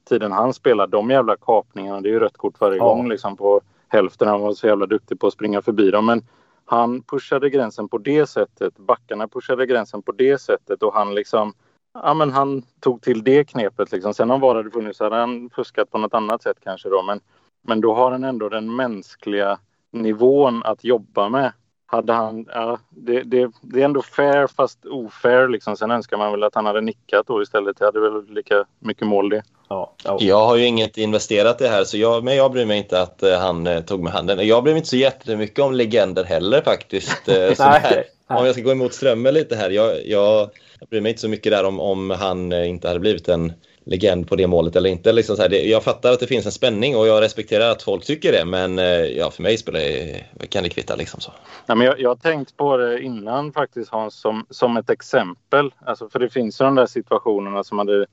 tiden 0.10 0.32
han 0.32 0.54
spelade. 0.54 0.98
De 0.98 1.10
jävla 1.10 1.36
kapningarna, 1.36 2.02
det 2.02 2.10
är 2.10 2.14
ju 2.14 2.20
rött 2.20 2.38
kort 2.38 2.60
varje 2.60 2.78
ja. 2.78 2.84
gång 2.84 3.10
liksom 3.10 3.38
på 3.38 3.62
hälften. 3.88 4.28
Han 4.28 4.42
var 4.42 4.54
så 4.54 4.68
jävla 4.68 4.86
duktig 4.86 5.20
på 5.20 5.28
att 5.28 5.34
springa 5.34 5.62
förbi 5.62 5.92
dem. 5.92 6.06
Men 6.06 6.24
han 6.66 7.02
pushade 7.02 7.50
gränsen 7.50 7.88
på 7.88 7.98
det 7.98 8.28
sättet. 8.28 8.78
Backarna 8.78 9.28
pushade 9.28 9.66
gränsen 9.66 10.02
på 10.02 10.12
det 10.12 10.42
sättet 10.42 10.84
och 10.84 10.94
han 10.94 11.16
liksom 11.16 11.54
ja, 11.94 12.14
men 12.14 12.32
han 12.32 12.62
tog 12.80 13.02
till 13.02 13.24
det 13.24 13.44
knepet. 13.44 13.92
Liksom. 13.92 14.14
Sen 14.14 14.32
om 14.32 14.42
VAR 14.42 14.56
hade 14.56 14.72
funnits 14.72 15.00
hade 15.00 15.16
han 15.16 15.50
fuskat 15.50 15.92
på 15.92 15.98
något 15.98 16.14
annat 16.14 16.44
sätt 16.44 16.58
kanske 16.64 16.90
då. 16.90 17.02
Men, 17.02 17.20
men 17.62 17.82
då 17.82 17.94
har 17.94 18.12
han 18.12 18.24
ändå 18.24 18.50
den 18.50 18.76
mänskliga 18.76 19.60
nivån 19.92 20.64
att 20.64 20.84
jobba 20.84 21.30
med. 21.30 21.54
Hade 21.88 22.14
han, 22.14 22.46
ja, 22.54 22.80
det, 22.90 23.24
det, 23.24 23.52
det 23.62 23.82
är 23.82 23.86
ändå 23.86 24.02
fair 24.02 24.48
fast 24.48 24.86
ofair 24.86 25.48
liksom. 25.48 25.78
Sen 25.78 25.92
önskar 25.92 26.18
man 26.18 26.32
väl 26.32 26.44
att 26.44 26.56
han 26.56 26.66
hade 26.66 26.82
nickat 26.82 27.28
då 27.28 27.42
istället. 27.42 27.78
Det 27.78 27.86
hade 27.86 28.00
väl 28.00 28.26
lika 28.30 28.66
mycket 28.80 29.08
mål 29.08 29.30
det. 29.30 29.44
Ja, 29.70 29.94
ja. 30.04 30.18
Jag 30.22 30.46
har 30.46 30.56
ju 30.56 30.66
inget 30.66 30.98
investerat 30.98 31.62
i 31.62 31.64
det 31.64 31.70
här, 31.70 31.84
så 31.84 31.98
jag, 31.98 32.24
men 32.24 32.36
jag 32.36 32.52
bryr 32.52 32.66
mig 32.66 32.78
inte 32.78 33.02
att 33.02 33.24
uh, 33.24 33.34
han 33.34 33.68
uh, 33.68 33.82
tog 33.82 34.04
med 34.04 34.14
handen. 34.14 34.48
Jag 34.48 34.64
bryr 34.64 34.74
mig 34.74 34.78
inte 34.78 34.90
så 34.90 34.98
jättemycket 34.98 35.60
om 35.60 35.74
legender 35.74 36.24
heller 36.24 36.62
faktiskt. 36.62 37.30
Uh, 37.30 37.36
Nej, 37.60 38.04
om 38.28 38.46
jag 38.46 38.56
ska 38.56 38.64
gå 38.64 38.72
emot 38.72 38.94
strömmen 38.94 39.34
lite 39.34 39.56
här. 39.56 39.70
Jag, 39.70 40.08
jag, 40.08 40.50
jag 40.80 40.90
bryr 40.90 41.02
mig 41.02 41.10
inte 41.10 41.22
så 41.22 41.30
mycket 41.30 41.52
där 41.52 41.64
om, 41.64 41.80
om 41.80 42.10
han 42.10 42.54
inte 42.54 42.88
hade 42.88 43.00
blivit 43.00 43.28
en 43.28 43.54
legend 43.86 44.28
på 44.28 44.36
det 44.36 44.48
målet 44.48 44.76
eller 44.76 44.90
inte. 44.90 45.12
Liksom 45.12 45.36
så 45.36 45.42
här, 45.42 45.50
det, 45.50 45.64
jag 45.64 45.84
fattar 45.84 46.12
att 46.12 46.20
det 46.20 46.28
finns 46.28 46.46
en 46.46 46.52
spänning 46.52 46.96
och 46.96 47.08
jag 47.08 47.22
respekterar 47.22 47.72
att 47.72 47.84
folk 47.84 48.06
tycker 48.06 48.32
det. 48.32 48.46
Men 48.46 48.80
eh, 48.80 48.86
ja, 48.86 49.32
för 49.32 49.44
mig 49.44 49.58
spelar 49.58 49.80
det, 49.80 50.48
kan 50.50 50.64
det 50.64 50.70
kvitta. 50.70 50.96
Liksom 50.96 51.20
så. 51.20 51.32
Ja, 51.66 51.76
men 51.76 51.88
jag, 51.88 52.00
jag 52.00 52.10
har 52.10 52.16
tänkt 52.16 52.58
på 52.58 52.78
det 52.78 53.02
innan 53.02 53.52
faktiskt 53.52 53.92
Hans 53.92 54.16
som, 54.16 54.46
som 54.50 54.78
ett 54.78 54.90
exempel. 54.90 55.74
Alltså, 55.86 56.10
för 56.10 56.20
det 56.20 56.30
finns 56.30 56.62
ju 56.62 56.66
de 56.66 56.76
där 56.76 56.86
situationerna 56.86 57.64
som 57.64 57.78
hade 57.78 58.06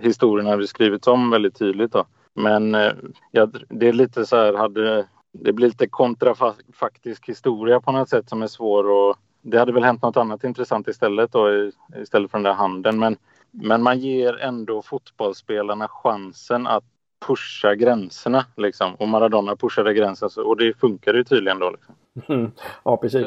historien 0.00 0.46
hade 0.46 0.66
skrivits 0.66 1.06
om 1.06 1.30
väldigt 1.30 1.58
tydligt. 1.58 1.92
Då. 1.92 2.04
Men 2.34 2.74
eh, 2.74 2.92
ja, 3.30 3.48
det 3.68 3.88
är 3.88 3.92
lite 3.92 4.26
så 4.26 4.36
här, 4.36 4.52
hade, 4.52 5.06
det 5.32 5.52
blir 5.52 5.66
lite 5.66 5.86
kontrafaktisk 5.86 7.28
historia 7.28 7.80
på 7.80 7.92
något 7.92 8.08
sätt 8.08 8.28
som 8.28 8.42
är 8.42 8.46
svår 8.46 8.90
och 8.90 9.16
det 9.42 9.58
hade 9.58 9.72
väl 9.72 9.84
hänt 9.84 10.02
något 10.02 10.16
annat 10.16 10.44
intressant 10.44 10.88
istället 10.88 11.32
då 11.32 11.70
istället 12.02 12.30
för 12.30 12.38
den 12.38 12.42
där 12.42 12.52
handen. 12.52 12.98
Men, 12.98 13.16
men 13.52 13.82
man 13.82 13.98
ger 13.98 14.40
ändå 14.40 14.82
fotbollsspelarna 14.82 15.88
chansen 15.88 16.66
att 16.66 16.84
pusha 17.26 17.74
gränserna 17.74 18.46
liksom. 18.56 18.94
Och 18.94 19.08
Maradona 19.08 19.56
pushade 19.56 19.94
gränsen 19.94 20.30
och 20.36 20.56
det 20.56 20.80
funkade 20.80 21.18
ju 21.18 21.24
tydligen 21.24 21.58
då. 21.58 21.70
Liksom. 21.70 21.94
Mm. 22.28 22.52
Ja, 22.84 22.96
precis. 22.96 23.26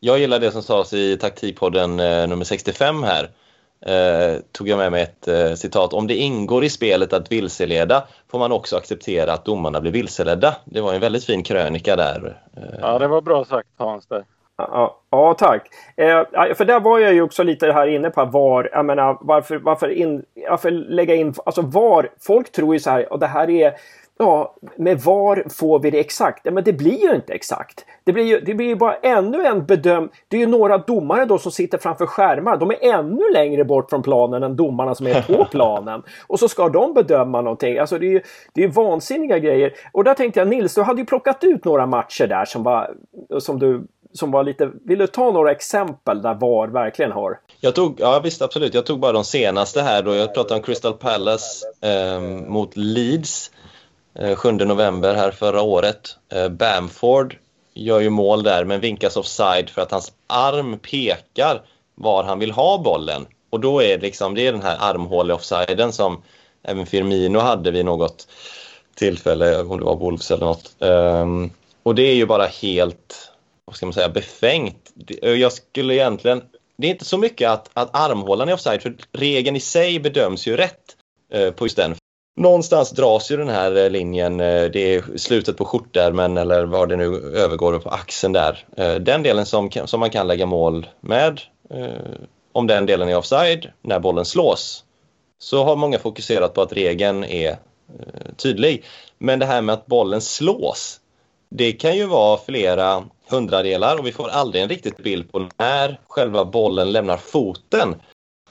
Jag 0.00 0.18
gillar 0.18 0.38
det 0.38 0.50
som 0.50 0.62
sades 0.62 0.92
i 0.92 1.16
taktikpodden 1.16 2.00
eh, 2.00 2.28
nummer 2.28 2.44
65 2.44 3.02
här 3.02 3.30
eh, 3.80 4.40
tog 4.52 4.68
jag 4.68 4.78
med 4.78 4.92
mig 4.92 5.02
ett 5.02 5.28
eh, 5.28 5.54
citat. 5.54 5.92
Om 5.92 6.06
det 6.06 6.14
ingår 6.14 6.64
i 6.64 6.70
spelet 6.70 7.12
att 7.12 7.32
vilseleda 7.32 8.04
får 8.30 8.38
man 8.38 8.52
också 8.52 8.76
acceptera 8.76 9.32
att 9.32 9.44
domarna 9.44 9.80
blir 9.80 9.92
vilseledda. 9.92 10.56
Det 10.64 10.80
var 10.80 10.94
en 10.94 11.00
väldigt 11.00 11.24
fin 11.24 11.42
krönika 11.42 11.96
där. 11.96 12.42
Eh. 12.56 12.62
Ja, 12.80 12.98
det 12.98 13.08
var 13.08 13.20
bra 13.20 13.44
sagt 13.44 13.68
Hans. 13.76 14.06
Där. 14.06 14.24
Ja, 14.58 15.00
ja, 15.10 15.34
tack. 15.34 15.68
Eh, 15.96 16.24
för 16.54 16.64
där 16.64 16.80
var 16.80 16.98
jag 16.98 17.14
ju 17.14 17.22
också 17.22 17.42
lite 17.42 17.72
här 17.72 17.86
inne 17.86 18.10
på 18.10 18.24
var, 18.24 18.70
jag 18.72 18.84
menar, 18.84 19.18
varför, 19.20 19.56
varför, 19.58 19.88
in, 19.88 20.24
varför 20.50 20.70
lägga 20.70 21.14
in, 21.14 21.34
alltså 21.46 21.62
var, 21.62 22.10
folk 22.20 22.52
tror 22.52 22.74
ju 22.74 22.80
så 22.80 22.90
här, 22.90 23.12
och 23.12 23.18
det 23.18 23.26
här 23.26 23.50
är 23.50 23.72
Ja, 24.20 24.54
med 24.76 25.00
var 25.00 25.44
får 25.58 25.80
vi 25.80 25.90
det 25.90 26.00
exakt? 26.00 26.40
Ja, 26.44 26.50
men 26.50 26.64
det 26.64 26.72
blir 26.72 27.00
ju 27.02 27.14
inte 27.14 27.32
exakt. 27.32 27.84
Det 28.04 28.12
blir 28.12 28.24
ju, 28.24 28.40
det 28.40 28.54
blir 28.54 28.66
ju 28.66 28.76
bara 28.76 28.94
ännu 28.94 29.46
en 29.46 29.66
bedöm... 29.66 30.10
Det 30.28 30.36
är 30.36 30.40
ju 30.40 30.46
några 30.46 30.78
domare 30.78 31.24
då 31.24 31.38
som 31.38 31.52
sitter 31.52 31.78
framför 31.78 32.06
skärmar. 32.06 32.56
De 32.56 32.70
är 32.70 32.94
ännu 32.94 33.32
längre 33.32 33.64
bort 33.64 33.90
från 33.90 34.02
planen 34.02 34.42
än 34.42 34.56
domarna 34.56 34.94
som 34.94 35.06
är 35.06 35.22
på 35.22 35.44
planen. 35.50 36.02
Och 36.26 36.38
så 36.38 36.48
ska 36.48 36.68
de 36.68 36.94
bedöma 36.94 37.40
någonting. 37.40 37.78
Alltså 37.78 37.98
det 37.98 38.06
är 38.06 38.10
ju 38.10 38.20
det 38.52 38.64
är 38.64 38.68
vansinniga 38.68 39.38
grejer. 39.38 39.72
Och 39.92 40.04
där 40.04 40.14
tänkte 40.14 40.40
jag 40.40 40.48
Nils, 40.48 40.74
du 40.74 40.82
hade 40.82 41.00
ju 41.00 41.06
plockat 41.06 41.44
ut 41.44 41.64
några 41.64 41.86
matcher 41.86 42.26
där 42.26 42.44
som 42.44 42.62
var, 42.62 42.94
som 43.38 43.58
du 43.58 43.86
som 44.12 44.30
var 44.30 44.44
lite... 44.44 44.70
Vill 44.84 44.98
du 44.98 45.06
ta 45.06 45.30
några 45.30 45.50
exempel 45.50 46.22
där 46.22 46.34
VAR 46.34 46.68
verkligen 46.68 47.12
har? 47.12 47.40
Jag 47.60 47.74
tog, 47.74 48.00
ja 48.00 48.20
visst 48.20 48.42
absolut, 48.42 48.74
jag 48.74 48.86
tog 48.86 49.00
bara 49.00 49.12
de 49.12 49.24
senaste 49.24 49.82
här 49.82 50.02
då. 50.02 50.14
Jag 50.14 50.34
pratade 50.34 50.54
om 50.54 50.62
Crystal 50.62 50.92
Palace 50.92 51.66
eh, 51.80 52.20
mot 52.48 52.76
Leeds. 52.76 53.50
Eh, 54.14 54.36
7 54.36 54.52
november 54.52 55.14
här 55.14 55.30
förra 55.30 55.62
året. 55.62 56.16
Eh, 56.32 56.48
Bamford 56.48 57.36
gör 57.74 58.00
ju 58.00 58.10
mål 58.10 58.42
där 58.42 58.64
men 58.64 58.80
vinkas 58.80 59.16
offside 59.16 59.70
för 59.70 59.82
att 59.82 59.90
hans 59.90 60.12
arm 60.26 60.78
pekar 60.78 61.62
var 61.94 62.24
han 62.24 62.38
vill 62.38 62.50
ha 62.50 62.78
bollen. 62.78 63.26
Och 63.50 63.60
då 63.60 63.82
är 63.82 63.98
det 63.98 64.02
liksom, 64.02 64.34
det 64.34 64.46
är 64.46 64.52
den 64.52 64.62
här 64.62 64.76
armhåle-offsiden 64.80 65.92
som 65.92 66.22
även 66.62 66.86
Firmino 66.86 67.38
hade 67.38 67.70
vid 67.70 67.84
något 67.84 68.28
tillfälle, 68.94 69.62
om 69.62 69.78
det 69.78 69.84
var 69.84 69.96
Wolves 69.96 70.30
eller 70.30 70.46
något. 70.46 70.74
Um, 70.78 71.50
och 71.82 71.94
det 71.94 72.02
är 72.02 72.14
ju 72.14 72.26
bara 72.26 72.46
helt, 72.46 73.30
vad 73.68 73.76
ska 73.76 73.86
man 73.86 73.92
säga, 73.92 74.08
befängt. 74.08 74.92
Jag 75.20 75.52
skulle 75.52 75.94
egentligen, 75.94 76.42
det 76.78 76.86
är 76.86 76.90
inte 76.90 77.04
så 77.04 77.18
mycket 77.18 77.50
att, 77.50 77.70
att 77.72 77.90
armhålan 77.96 78.48
är 78.48 78.54
offside, 78.54 78.82
för 78.82 78.96
regeln 79.12 79.56
i 79.56 79.60
sig 79.60 80.00
bedöms 80.00 80.46
ju 80.46 80.56
rätt 80.56 80.96
eh, 81.32 81.50
på 81.50 81.64
just 81.64 81.76
den 81.76 81.96
någonstans 82.38 82.90
dras 82.90 83.30
ju 83.30 83.36
den 83.36 83.48
här 83.48 83.76
eh, 83.76 83.90
linjen, 83.90 84.40
eh, 84.40 84.64
det 84.64 84.94
är 84.94 85.18
slutet 85.18 85.56
på 85.56 85.64
skjortärmen 85.64 86.36
eller 86.36 86.64
var 86.64 86.86
det 86.86 86.96
nu 86.96 87.16
övergår 87.36 87.78
på 87.78 87.88
axeln 87.88 88.32
där. 88.32 88.66
Eh, 88.76 88.94
den 88.94 89.22
delen 89.22 89.46
som, 89.46 89.70
som 89.70 90.00
man 90.00 90.10
kan 90.10 90.26
lägga 90.26 90.46
mål 90.46 90.86
med, 91.00 91.40
eh, 91.70 91.88
om 92.52 92.66
den 92.66 92.86
delen 92.86 93.08
är 93.08 93.16
offside, 93.16 93.72
när 93.82 93.98
bollen 93.98 94.24
slås, 94.24 94.84
så 95.38 95.64
har 95.64 95.76
många 95.76 95.98
fokuserat 95.98 96.54
på 96.54 96.62
att 96.62 96.72
regeln 96.72 97.24
är 97.24 97.50
eh, 97.50 98.34
tydlig. 98.36 98.84
Men 99.18 99.38
det 99.38 99.46
här 99.46 99.62
med 99.62 99.72
att 99.72 99.86
bollen 99.86 100.20
slås, 100.20 101.00
det 101.50 101.72
kan 101.72 101.96
ju 101.96 102.06
vara 102.06 102.38
flera 102.46 103.04
hundradelar 103.28 103.98
och 103.98 104.06
vi 104.06 104.12
får 104.12 104.28
aldrig 104.28 104.62
en 104.62 104.68
riktigt 104.68 104.96
bild 104.96 105.32
på 105.32 105.48
när 105.58 106.00
själva 106.08 106.44
bollen 106.44 106.92
lämnar 106.92 107.16
foten. 107.16 107.94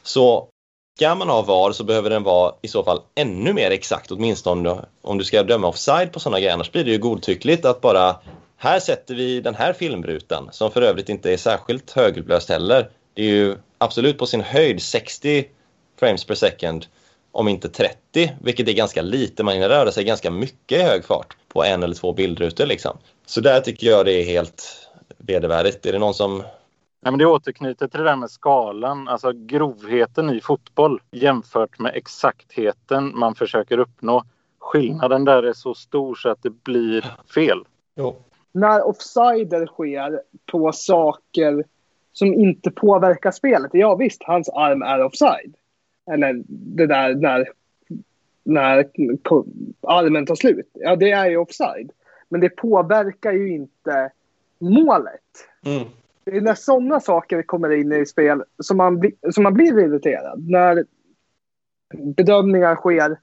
Så 0.04 0.50
ska 0.98 1.16
man 1.16 1.30
ha 1.30 1.42
VAR 1.42 1.72
så 1.72 1.84
behöver 1.84 2.10
den 2.10 2.24
vara 2.24 2.54
i 2.62 2.68
så 2.68 2.84
fall 2.84 3.02
ännu 3.16 3.54
mer 3.54 3.72
exakt, 3.72 4.12
åtminstone 4.12 4.86
om 5.02 5.18
du 5.18 5.24
ska 5.24 5.44
döma 5.44 5.68
offside 5.68 6.12
på 6.12 6.20
sådana 6.20 6.40
grejer. 6.40 6.54
Annars 6.54 6.72
blir 6.72 6.84
det 6.84 6.92
ju 6.92 6.98
godtyckligt 6.98 7.66
att 7.66 7.82
bara 7.82 8.16
här 8.58 8.80
sätter 8.80 9.16
vi 9.16 9.42
den 9.42 9.56
här 9.56 9.74
filmrutan 9.74 10.50
som 10.52 10.72
för 10.72 10.82
övrigt 10.82 11.10
inte 11.10 11.34
är 11.34 11.38
särskilt 11.38 11.92
högupplöst 11.92 12.50
heller. 12.50 12.90
Det 13.14 13.22
är 13.22 13.30
ju 13.30 13.56
absolut 13.78 14.18
på 14.18 14.26
sin 14.26 14.42
höjd 14.42 14.82
60 14.82 15.46
frames 16.00 16.26
per 16.26 16.36
second 16.36 16.86
om 17.32 17.48
inte 17.48 17.70
30, 17.70 18.32
vilket 18.42 18.68
är 18.68 18.74
ganska 18.74 19.02
lite. 19.02 19.44
Man 19.44 19.54
hinner 19.54 19.70
röra 19.70 19.92
sig 19.92 20.04
ganska 20.04 20.32
mycket 20.32 20.80
i 20.80 20.82
hög 20.82 21.06
fart 21.06 21.38
på 21.58 21.64
en 21.64 21.84
eller 21.84 21.96
två 21.96 22.14
bildrutor. 22.14 22.66
Liksom. 22.66 22.98
Så 23.26 23.42
där 23.42 23.60
tycker 23.60 23.88
jag 23.88 24.06
det 24.06 24.12
är 24.12 24.26
helt 24.26 24.90
vedervärdigt. 25.18 25.86
Är 25.86 25.92
det 25.92 26.00
någon 26.00 26.14
som... 26.14 26.44
Ja, 27.02 27.12
men 27.12 27.18
det 27.18 27.26
återknyter 27.26 27.88
till 27.88 28.00
det 28.00 28.06
där 28.06 28.16
med 28.16 28.32
skalan, 28.32 29.08
alltså 29.08 29.32
grovheten 29.32 30.30
i 30.30 30.42
fotboll 30.42 31.02
jämfört 31.12 31.80
med 31.80 31.92
exaktheten 31.96 33.20
man 33.20 33.36
försöker 33.36 33.78
uppnå. 33.78 34.24
Skillnaden 34.60 35.26
där 35.26 35.44
är 35.44 35.54
så 35.54 35.74
stor 35.74 36.16
så 36.16 36.30
att 36.30 36.44
det 36.44 36.64
blir 36.64 37.06
fel. 37.34 37.60
Jo. 37.96 38.16
När 38.52 38.88
offsider 38.88 39.66
sker 39.66 40.22
på 40.52 40.72
saker 40.72 41.64
som 42.14 42.34
inte 42.34 42.72
påverkar 42.72 43.32
spelet. 43.32 43.72
Ja 43.74 43.96
visst, 43.96 44.24
hans 44.24 44.50
arm 44.50 44.82
är 44.82 45.04
offside. 45.04 45.56
Eller 46.12 46.44
det 46.48 46.88
där 46.88 47.16
när, 47.16 47.48
när 48.48 48.88
armen 49.82 50.26
tar 50.26 50.36
slut. 50.36 50.72
Ja, 50.74 50.96
det 50.96 51.12
är 51.12 51.30
ju 51.30 51.38
offside. 51.38 51.92
Men 52.30 52.42
det 52.42 52.50
påverkar 52.50 53.32
ju 53.32 53.50
inte 53.50 54.12
målet. 54.60 55.22
Mm. 55.66 55.88
Det 56.24 56.38
är 56.38 56.42
när 56.42 56.54
sådana 56.54 57.00
saker 57.00 57.42
kommer 57.42 57.70
in 57.70 57.92
i 57.92 58.06
spel 58.06 58.44
som 58.60 58.78
man, 58.78 59.00
bli- 59.00 59.18
som 59.32 59.44
man 59.44 59.54
blir 59.54 59.80
irriterad. 59.80 60.50
När 60.50 60.86
bedömningar 62.16 62.76
sker 62.76 63.20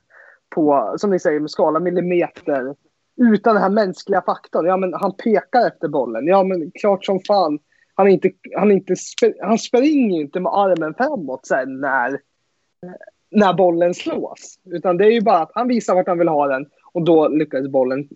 på, 0.55 0.95
som 0.99 1.11
ni 1.11 1.19
säger, 1.19 1.41
med 1.41 1.51
skala 1.51 1.81
millimeter. 1.81 2.75
Utan 3.17 3.55
den 3.55 3.63
här 3.63 3.71
mänskliga 3.71 4.23
faktorn. 4.23 4.67
Ja, 4.67 4.77
men 4.77 4.95
han 4.95 5.17
pekar 5.17 5.67
efter 5.67 5.89
bollen. 5.89 6.27
Ja, 6.27 6.43
men 6.43 6.71
klart 6.71 7.05
som 7.05 7.21
fan. 7.21 7.59
Han, 7.95 8.09
inte, 8.09 8.31
han, 8.57 8.73
inte, 8.73 8.95
han 9.41 9.59
springer 9.59 10.21
inte 10.21 10.41
med 10.41 10.53
armen 10.53 10.95
framåt 10.95 11.47
sen 11.47 11.81
när, 11.81 12.21
när 13.35 13.53
bollen 13.53 13.95
slås. 13.95 14.59
Utan 14.65 14.97
det 14.97 15.05
är 15.05 15.11
ju 15.11 15.21
bara 15.21 15.39
att 15.39 15.51
han 15.55 15.69
visar 15.69 15.95
vart 15.95 16.07
han 16.07 16.19
vill 16.19 16.29
ha 16.29 16.47
den 16.47 16.67
och 16.93 17.03
då 17.03 17.29
lyckas 17.29 17.69
bollen 17.69 18.09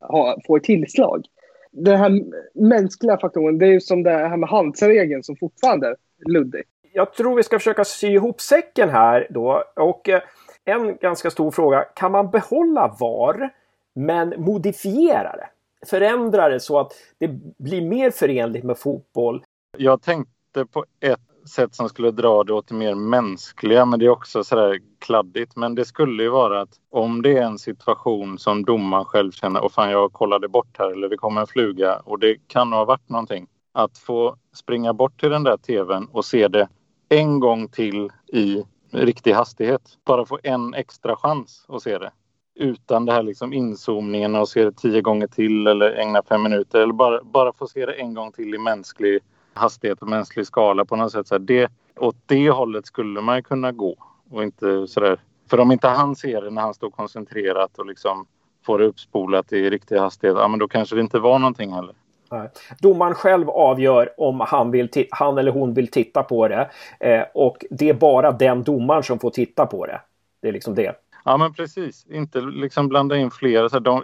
ha, 0.00 0.36
få 0.46 0.56
ett 0.56 0.64
tillslag. 0.64 1.26
Den 1.70 1.96
här 1.96 2.24
mänskliga 2.54 3.18
faktorn, 3.18 3.58
det 3.58 3.66
är 3.66 3.72
ju 3.72 3.80
som 3.80 4.02
det 4.02 4.10
här 4.10 4.36
med 4.36 4.48
handsregeln 4.48 5.22
som 5.22 5.36
fortfarande 5.36 5.88
är 5.88 6.30
luddig. 6.30 6.62
Jag 6.92 7.14
tror 7.14 7.36
vi 7.36 7.42
ska 7.42 7.58
försöka 7.58 7.84
sy 7.84 8.08
ihop 8.08 8.40
säcken 8.40 8.88
här 8.88 9.26
då. 9.30 9.64
Och 9.76 10.08
eh, 10.08 10.22
en 10.64 10.96
ganska 10.96 11.30
stor 11.30 11.50
fråga. 11.50 11.84
Kan 11.94 12.12
man 12.12 12.30
behålla 12.30 12.96
VAR 13.00 13.50
men 13.94 14.34
modifiera 14.36 15.36
det? 15.36 15.48
Förändra 15.86 16.48
det 16.48 16.60
så 16.60 16.80
att 16.80 16.92
det 17.18 17.28
blir 17.58 17.82
mer 17.82 18.10
förenligt 18.10 18.64
med 18.64 18.78
fotboll. 18.78 19.44
Jag 19.76 20.02
tänkte 20.02 20.66
på 20.72 20.84
ett 21.00 21.20
sätt 21.48 21.74
som 21.74 21.88
skulle 21.88 22.10
dra 22.10 22.44
det 22.44 22.52
åt 22.52 22.68
det 22.68 22.74
mer 22.74 22.94
mänskliga, 22.94 23.84
men 23.84 23.98
det 23.98 24.04
är 24.06 24.10
också 24.10 24.44
sådär 24.44 24.78
kladdigt. 24.98 25.56
Men 25.56 25.74
det 25.74 25.84
skulle 25.84 26.22
ju 26.22 26.28
vara 26.28 26.60
att 26.60 26.74
om 26.90 27.22
det 27.22 27.38
är 27.38 27.42
en 27.42 27.58
situation 27.58 28.38
som 28.38 28.64
domaren 28.64 29.04
själv 29.04 29.32
känner 29.32 29.64
och 29.64 29.72
fan 29.72 29.90
jag 29.90 30.12
kollade 30.12 30.48
bort 30.48 30.78
här 30.78 30.90
eller 30.90 31.08
det 31.08 31.16
kommer 31.16 31.40
en 31.40 31.46
fluga 31.46 31.96
och 31.96 32.18
det 32.18 32.36
kan 32.46 32.72
ha 32.72 32.84
varit 32.84 33.08
någonting. 33.08 33.46
Att 33.72 33.98
få 33.98 34.36
springa 34.54 34.92
bort 34.92 35.20
till 35.20 35.30
den 35.30 35.44
där 35.44 35.56
tvn 35.56 36.08
och 36.12 36.24
se 36.24 36.48
det 36.48 36.68
en 37.08 37.40
gång 37.40 37.68
till 37.68 38.10
i 38.32 38.64
riktig 38.90 39.32
hastighet. 39.32 39.82
Bara 40.04 40.26
få 40.26 40.38
en 40.42 40.74
extra 40.74 41.16
chans 41.16 41.66
att 41.68 41.82
se 41.82 41.98
det. 41.98 42.12
Utan 42.54 43.06
det 43.06 43.12
här 43.12 43.22
liksom 43.22 43.52
inzoomningen 43.52 44.34
och 44.34 44.48
se 44.48 44.64
det 44.64 44.72
tio 44.72 45.00
gånger 45.00 45.26
till 45.26 45.66
eller 45.66 45.90
ägna 45.90 46.22
fem 46.22 46.42
minuter. 46.42 46.80
Eller 46.80 46.92
bara, 46.92 47.22
bara 47.22 47.52
få 47.52 47.66
se 47.66 47.86
det 47.86 47.92
en 47.92 48.14
gång 48.14 48.32
till 48.32 48.54
i 48.54 48.58
mänsklig 48.58 49.20
hastighet 49.54 50.02
och 50.02 50.08
mänsklig 50.08 50.46
skala 50.46 50.84
på 50.84 50.96
något 50.96 51.12
sätt. 51.12 51.28
Så 51.28 51.34
här, 51.34 51.40
det, 51.40 51.72
åt 51.96 52.16
det 52.26 52.50
hållet 52.50 52.86
skulle 52.86 53.20
man 53.20 53.42
kunna 53.42 53.72
gå. 53.72 53.96
Och 54.30 54.42
inte 54.42 54.86
sådär. 54.86 55.18
För 55.50 55.60
om 55.60 55.72
inte 55.72 55.88
han 55.88 56.16
ser 56.16 56.42
det 56.42 56.50
när 56.50 56.62
han 56.62 56.74
står 56.74 56.90
koncentrerat 56.90 57.78
och 57.78 57.86
liksom 57.86 58.26
får 58.66 58.78
det 58.78 58.84
uppspolat 58.84 59.52
i 59.52 59.70
riktig 59.70 59.96
hastighet. 59.96 60.36
Ja 60.38 60.48
men 60.48 60.58
då 60.58 60.68
kanske 60.68 60.94
det 60.94 61.00
inte 61.00 61.18
var 61.18 61.38
någonting 61.38 61.72
heller. 61.72 61.94
Nej. 62.30 62.50
Domaren 62.80 63.14
själv 63.14 63.50
avgör 63.50 64.20
om 64.20 64.40
han, 64.40 64.70
vill 64.70 64.88
han 65.10 65.38
eller 65.38 65.52
hon 65.52 65.74
vill 65.74 65.88
titta 65.88 66.22
på 66.22 66.48
det. 66.48 66.70
Eh, 67.00 67.22
och 67.34 67.64
det 67.70 67.88
är 67.88 67.94
bara 67.94 68.32
den 68.32 68.62
domaren 68.62 69.02
som 69.02 69.18
får 69.18 69.30
titta 69.30 69.66
på 69.66 69.86
det. 69.86 70.00
Det 70.42 70.48
är 70.48 70.52
liksom 70.52 70.74
det. 70.74 70.94
Ja 71.24 71.36
men 71.36 71.54
precis. 71.54 72.06
Inte 72.10 72.40
liksom 72.40 72.88
blanda 72.88 73.16
in 73.16 73.30
flera. 73.30 73.68
Så 73.68 73.76
här, 73.76 73.80
de, 73.80 74.02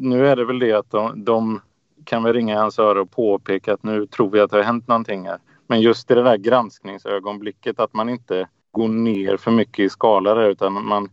nu 0.00 0.26
är 0.26 0.36
det 0.36 0.44
väl 0.44 0.58
det 0.58 0.72
att 0.72 0.90
de, 0.90 1.24
de 1.24 1.60
kan 2.04 2.22
väl 2.22 2.32
ringa 2.32 2.60
hans 2.60 2.78
öra 2.78 3.00
och 3.00 3.10
påpeka 3.10 3.74
att 3.74 3.82
nu 3.82 4.06
tror 4.06 4.30
vi 4.30 4.40
att 4.40 4.50
det 4.50 4.56
har 4.56 4.64
hänt 4.64 4.88
någonting 4.88 5.26
här. 5.26 5.38
Men 5.66 5.80
just 5.80 6.10
i 6.10 6.14
det 6.14 6.22
där 6.22 6.36
granskningsögonblicket 6.36 7.80
att 7.80 7.94
man 7.94 8.08
inte 8.08 8.48
går 8.70 8.88
ner 8.88 9.36
för 9.36 9.50
mycket 9.50 9.78
i 9.78 9.88
skala 9.88 10.34
där, 10.34 10.48
utan 10.48 10.86
man 10.86 11.08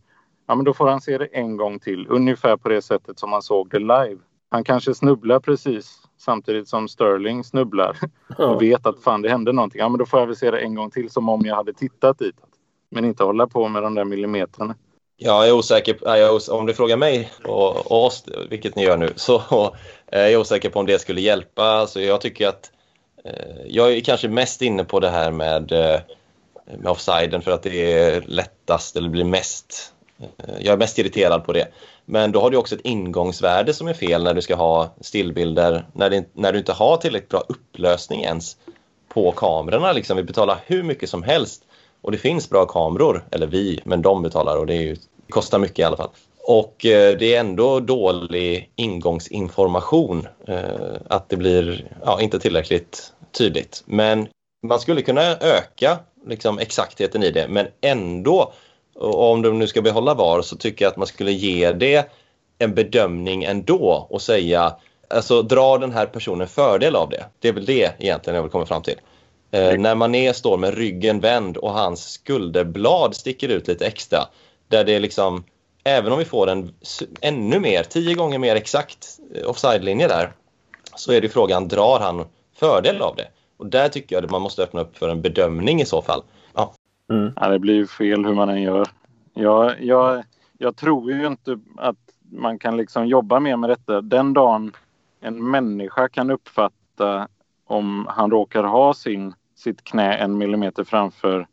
Ja 0.50 0.56
men 0.56 0.66
då 0.66 0.74
får 0.74 0.88
han 0.88 1.02
se 1.02 1.18
det 1.18 1.26
en 1.26 1.58
gång 1.58 1.80
till. 1.80 2.08
Ungefär 2.10 2.58
på 2.58 2.70
det 2.70 2.82
sättet 2.82 3.20
som 3.20 3.30
man 3.30 3.42
såg 3.42 3.70
det 3.70 3.80
live. 3.80 4.18
Han 4.50 4.64
kanske 4.64 4.94
snubblar 4.94 5.40
precis 5.40 6.02
samtidigt 6.18 6.68
som 6.68 6.88
Sterling 6.88 7.44
snubblar 7.44 7.98
och 8.38 8.62
vet 8.62 8.86
att 8.86 9.00
fan 9.00 9.22
det 9.22 9.30
hände 9.30 9.54
någonting. 9.54 9.80
Ja 9.80 9.90
men 9.90 9.98
då 10.00 10.06
får 10.06 10.20
jag 10.20 10.28
väl 10.28 10.36
se 10.36 10.52
det 10.52 10.60
en 10.60 10.76
gång 10.76 10.92
till 10.92 11.10
som 11.10 11.30
om 11.30 11.42
jag 11.46 11.56
hade 11.56 11.74
tittat 11.74 12.20
dit. 12.20 12.36
Men 12.92 13.06
inte 13.06 13.24
hålla 13.24 13.48
på 13.48 13.68
med 13.68 13.84
de 13.84 13.96
där 13.96 14.06
Ja, 15.22 15.46
Jag 15.46 15.48
är 15.48 15.52
osäker, 15.52 15.98
jag 16.02 16.20
är 16.20 16.32
os- 16.32 16.50
om 16.50 16.66
du 16.66 16.74
frågar 16.74 16.98
mig 16.98 17.32
och, 17.46 17.92
och 17.92 18.06
oss, 18.06 18.24
vilket 18.50 18.76
ni 18.76 18.84
gör 18.84 18.98
nu, 18.98 19.14
så 19.16 19.36
eh, 20.12 20.20
är 20.20 20.28
jag 20.28 20.42
osäker 20.42 20.70
på 20.70 20.80
om 20.80 20.86
det 20.86 21.00
skulle 21.00 21.22
hjälpa. 21.22 21.88
Så 21.88 22.02
jag 22.02 22.22
tycker 22.22 22.48
att 22.48 22.72
eh, 23.26 23.62
jag 23.68 23.94
är 23.94 24.00
kanske 24.02 24.28
mest 24.28 24.62
inne 24.62 24.84
på 24.84 25.00
det 25.00 25.10
här 25.10 25.32
med, 25.32 25.72
eh, 25.72 26.00
med 26.78 26.92
offsiden 26.92 27.42
för 27.42 27.52
att 27.52 27.64
det 27.64 27.94
är 27.94 28.22
lättast 28.22 28.96
eller 28.96 29.10
blir 29.10 29.24
mest. 29.24 29.94
eh, 30.20 30.54
Jag 30.60 30.74
är 30.74 30.78
mest 30.78 31.00
irriterad 31.00 31.46
på 31.46 31.54
det. 31.54 31.68
Men 32.06 32.32
då 32.32 32.42
har 32.42 32.50
du 32.50 32.58
också 32.58 32.76
ett 32.76 32.82
ingångsvärde 32.86 33.74
som 33.74 33.88
är 33.88 33.94
fel 33.94 34.24
när 34.24 34.34
du 34.34 34.42
ska 34.42 34.56
ha 34.56 34.90
stillbilder, 35.02 35.86
när, 35.94 36.10
det, 36.10 36.24
när 36.34 36.52
du 36.54 36.60
inte 36.60 36.74
har 36.74 36.98
tillräckligt 36.98 37.30
bra 37.30 37.44
upplösning 37.50 38.24
ens 38.24 38.58
på 39.14 39.32
kamerorna. 39.32 39.92
Liksom. 39.92 40.18
Vi 40.18 40.24
betalar 40.24 40.58
hur 40.66 40.84
mycket 40.84 41.10
som 41.10 41.24
helst 41.24 41.64
och 42.02 42.12
det 42.12 42.18
finns 42.18 42.50
bra 42.50 42.66
kameror, 42.66 43.26
eller 43.32 43.48
vi, 43.48 43.80
men 43.84 44.02
de 44.02 44.22
betalar 44.22 44.58
och 44.58 44.66
det, 44.66 44.74
är 44.74 44.82
ju, 44.82 44.94
det 44.94 45.32
kostar 45.32 45.60
mycket 45.60 45.80
i 45.80 45.84
alla 45.84 45.98
fall. 45.98 46.10
Och 46.44 46.86
eh, 46.86 47.18
det 47.18 47.36
är 47.36 47.40
ändå 47.40 47.80
dålig 47.80 48.72
ingångsinformation, 48.76 50.28
eh, 50.48 50.96
att 51.08 51.30
det 51.30 51.38
blir 51.38 51.92
ja, 52.06 52.22
inte 52.22 52.40
tillräckligt 52.40 53.14
tydligt. 53.32 53.84
Men 53.86 54.28
man 54.68 54.80
skulle 54.80 55.02
kunna 55.02 55.22
öka 55.38 56.00
liksom, 56.28 56.60
exaktheten 56.60 57.24
i 57.24 57.32
det, 57.32 57.48
men 57.48 57.68
ändå, 57.82 58.54
om 59.00 59.42
de 59.42 59.60
nu 59.60 59.68
ska 59.68 59.82
behålla 59.82 60.14
VAR, 60.14 60.42
så 60.42 60.56
tycker 60.56 60.86
jag 60.86 60.92
att 60.92 60.98
man 60.98 61.08
skulle 61.08 61.32
ge 61.32 61.72
det 61.72 62.12
en 62.60 62.74
bedömning 62.74 63.44
ändå 63.44 64.08
och 64.10 64.22
säga, 64.22 64.76
alltså 65.10 65.42
dra 65.42 65.78
den 65.78 65.92
här 65.92 66.06
personen 66.06 66.48
fördel 66.48 66.96
av 66.96 67.10
det. 67.10 67.26
Det 67.40 67.48
är 67.48 67.54
väl 67.54 67.66
det 67.66 67.92
egentligen 68.00 68.36
jag 68.36 68.44
vill 68.44 68.52
komma 68.52 68.66
fram 68.66 68.82
till. 68.82 69.00
Eh, 69.52 69.80
när 69.80 69.96
Mané 69.96 70.34
står 70.34 70.58
med 70.58 70.74
ryggen 70.74 71.20
vänd 71.20 71.58
och 71.58 71.72
hans 71.72 72.12
skulderblad 72.12 73.16
sticker 73.16 73.50
ut 73.50 73.68
lite 73.68 73.88
extra. 73.88 74.20
Där 74.68 74.84
det 74.84 74.96
är 74.96 75.00
liksom, 75.00 75.44
även 75.84 76.12
om 76.12 76.20
vi 76.20 76.26
får 76.26 76.50
en 76.50 76.74
ännu 77.22 77.60
mer, 77.60 77.84
tio 77.84 78.16
gånger 78.16 78.40
mer 78.40 78.56
exakt 78.56 79.20
eh, 79.36 79.50
offside-linje 79.50 80.08
där, 80.08 80.32
så 80.96 81.12
är 81.12 81.22
det 81.22 81.30
frågan, 81.30 81.68
drar 81.68 82.00
han 82.00 82.26
fördel 82.56 83.02
av 83.02 83.16
det? 83.16 83.28
Och 83.58 83.66
där 83.66 83.90
tycker 83.90 84.16
jag 84.16 84.26
att 84.26 84.32
man 84.32 84.42
måste 84.42 84.64
öppna 84.64 84.82
upp 84.82 84.98
för 84.98 85.10
en 85.10 85.22
bedömning 85.22 85.82
i 85.82 85.86
så 85.86 86.02
fall. 86.02 86.24
Ja, 86.54 86.74
Ja, 87.36 87.50
det 87.50 87.60
blir 87.60 87.74
ju 87.74 87.88
fel 87.88 88.26
hur 88.26 88.34
man 88.34 88.50
än 88.50 88.62
gör. 88.62 88.88
Jag, 89.34 89.84
jag, 89.84 90.24
jag 90.58 90.76
tror 90.76 91.12
ju 91.12 91.28
inte 91.28 91.60
att 91.78 91.98
man 92.32 92.60
kan 92.60 92.78
liksom 92.78 93.08
jobba 93.08 93.40
mer 93.40 93.58
med 93.58 93.70
detta. 93.70 94.02
Den 94.02 94.34
dagen 94.34 94.72
en 95.20 95.50
människa 95.52 96.10
kan 96.10 96.32
uppfatta 96.32 97.28
om 97.66 98.08
han 98.10 98.32
råkar 98.32 98.64
ha 98.64 98.94
sin, 98.94 99.34
sitt 99.60 99.84
knä 99.84 100.14
en 100.14 100.38
millimeter 100.38 100.84
framför 100.84 101.48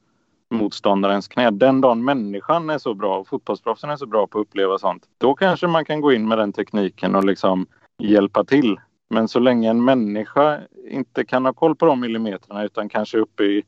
motståndarens 0.51 1.29
knä. 1.29 1.51
Den 1.51 1.81
dagen 1.81 2.05
människan 2.05 2.71
är 2.71 2.79
så 2.79 2.95
bra 2.95 3.19
och 3.19 3.29
fotbollsproffsen 3.29 3.91
är 3.91 3.97
så 3.97 4.07
bra 4.07 4.27
på 4.27 4.39
att 4.39 4.47
uppleva 4.47 4.79
sånt. 4.79 5.09
Då 5.19 5.35
kanske 5.35 5.67
man 5.67 5.85
kan 5.85 6.01
gå 6.01 6.13
in 6.13 6.29
med 6.29 6.39
den 6.39 6.53
tekniken 6.53 7.15
och 7.15 7.25
liksom 7.25 7.67
hjälpa 7.99 8.45
till. 8.45 8.77
Men 9.09 9.29
så 9.29 9.39
länge 9.39 9.71
en 9.71 9.85
människa 9.85 10.61
inte 10.91 11.25
kan 11.25 11.45
ha 11.45 11.53
koll 11.53 11.77
på 11.77 11.87
de 11.87 12.01
millimeterna 12.01 12.65
utan 12.65 12.89
kanske 12.89 13.19
uppe 13.19 13.45
i 13.45 13.63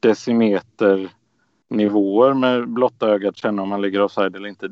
decimeternivåer 0.00 2.34
med 2.34 2.68
blotta 2.68 3.08
ögat 3.08 3.36
känna 3.36 3.62
om 3.62 3.68
man 3.68 3.82
ligger 3.82 4.00
offside 4.00 4.36
eller 4.36 4.48
inte. 4.48 4.70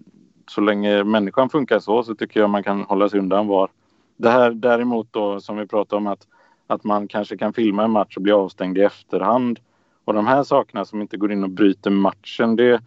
Så 0.49 0.61
länge 0.61 1.05
människan 1.05 1.49
funkar 1.49 1.79
så 1.79 2.03
så 2.03 2.15
tycker 2.15 2.41
jag 2.41 2.51
man 2.51 2.63
kan 2.63 2.83
hålla 2.83 3.09
sig 3.09 3.21
undan 3.21 3.47
var. 3.47 3.71
Det 4.17 4.31
här 4.31 4.51
däremot 4.51 5.09
då 5.11 5.41
som 5.41 5.57
vi 5.57 5.67
pratade 5.67 5.97
om 5.97 6.07
att, 6.07 6.27
att 6.67 6.85
man 6.85 7.09
kanske 7.09 7.37
kan 7.37 7.53
filma 7.53 7.85
en 7.85 7.91
match 7.91 8.17
och 8.17 8.23
bli 8.23 8.33
avstängd 8.33 8.79
i 8.79 8.83
efterhand. 8.83 9.59
Och 10.05 10.15
de 10.15 10.27
här 10.27 10.43
sakerna 10.43 10.85
som 10.85 11.01
inte 11.01 11.17
går 11.17 11.33
in 11.33 11.45
och 11.45 11.51
bryter 11.51 11.91
matchen 11.91 12.57
det, 12.57 12.81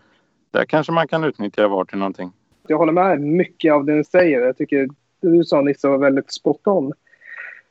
där 0.51 0.65
kanske 0.65 0.91
man 0.91 1.07
kan 1.07 1.23
utnyttja 1.23 1.67
VAR 1.67 1.85
till 1.85 1.97
någonting. 1.97 2.31
Jag 2.67 2.77
håller 2.77 2.93
med 2.93 3.21
mycket 3.21 3.73
av 3.73 3.85
det 3.85 3.97
du 3.97 4.03
säger. 4.03 4.41
Jag 4.41 4.57
tycker 4.57 4.87
du 5.21 5.43
sa 5.43 5.61
Nisse 5.61 5.87
var 5.87 5.97
väldigt 5.97 6.33
spot 6.33 6.67
on. 6.67 6.93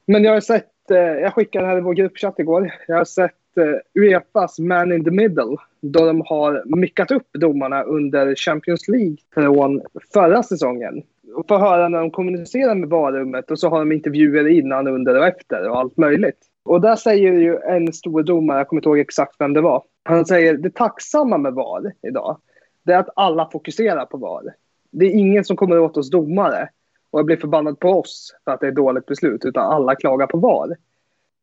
Men 0.07 0.25
jag 0.25 0.33
har 0.33 0.41
sett, 0.41 0.91
eh, 0.91 0.97
jag 0.99 1.35
skickade 1.35 1.67
här 1.67 1.79
i 1.79 1.81
vår 1.81 1.95
gruppchatt 1.95 2.39
igår. 2.39 2.75
Jag 2.87 2.97
har 2.97 3.05
sett 3.05 3.57
eh, 3.57 4.03
Uefas 4.03 4.59
Man 4.59 4.93
in 4.93 5.05
the 5.05 5.11
Middle 5.11 5.57
då 5.81 6.07
de 6.07 6.23
har 6.27 6.77
mickat 6.77 7.11
upp 7.11 7.29
domarna 7.33 7.83
under 7.83 8.35
Champions 8.35 8.89
League 8.89 9.17
från 9.35 9.83
förra 10.13 10.43
säsongen. 10.43 11.03
Och 11.35 11.49
få 11.49 11.59
höra 11.59 11.89
när 11.89 11.99
de 11.99 12.11
kommunicerar 12.11 12.75
med 12.75 12.89
barrummet 12.89 13.51
och 13.51 13.59
så 13.59 13.69
har 13.69 13.79
de 13.79 13.93
intervjuer 13.93 14.49
innan, 14.49 14.87
under 14.87 15.19
och 15.19 15.27
efter 15.27 15.69
och 15.69 15.79
allt 15.79 15.97
möjligt. 15.97 16.39
Och 16.65 16.81
där 16.81 16.97
säger 16.97 17.33
ju 17.33 17.59
en 17.59 17.93
stor 17.93 18.23
domare, 18.23 18.59
jag 18.59 18.69
kommer 18.69 18.81
inte 18.81 18.89
ihåg 18.89 18.99
exakt 18.99 19.37
vem 19.39 19.53
det 19.53 19.61
var, 19.61 19.83
han 20.03 20.27
säger 20.27 20.55
det 20.55 20.75
tacksamma 20.75 21.39
med 21.39 21.55
VAR 21.55 21.93
idag, 22.03 22.39
det 22.83 22.93
är 22.93 22.99
att 22.99 23.09
alla 23.17 23.51
fokuserar 23.51 24.07
på 24.07 24.17
VAR. 24.17 24.43
Det 24.91 25.07
är 25.07 25.11
ingen 25.11 25.45
som 25.45 25.57
kommer 25.57 25.79
åt 25.79 25.97
oss 25.97 26.11
domare 26.11 26.69
och 27.11 27.25
blir 27.25 27.37
förbannad 27.37 27.81
på 27.81 27.89
oss 27.89 28.37
för 28.45 28.51
att 28.53 28.61
det 28.61 28.67
är 28.67 28.71
ett 28.71 28.77
dåligt 28.77 29.07
beslut, 29.07 29.45
utan 29.45 29.73
alla 29.73 29.95
klagar 29.95 30.27
på 30.27 30.39
VAR. 30.39 30.77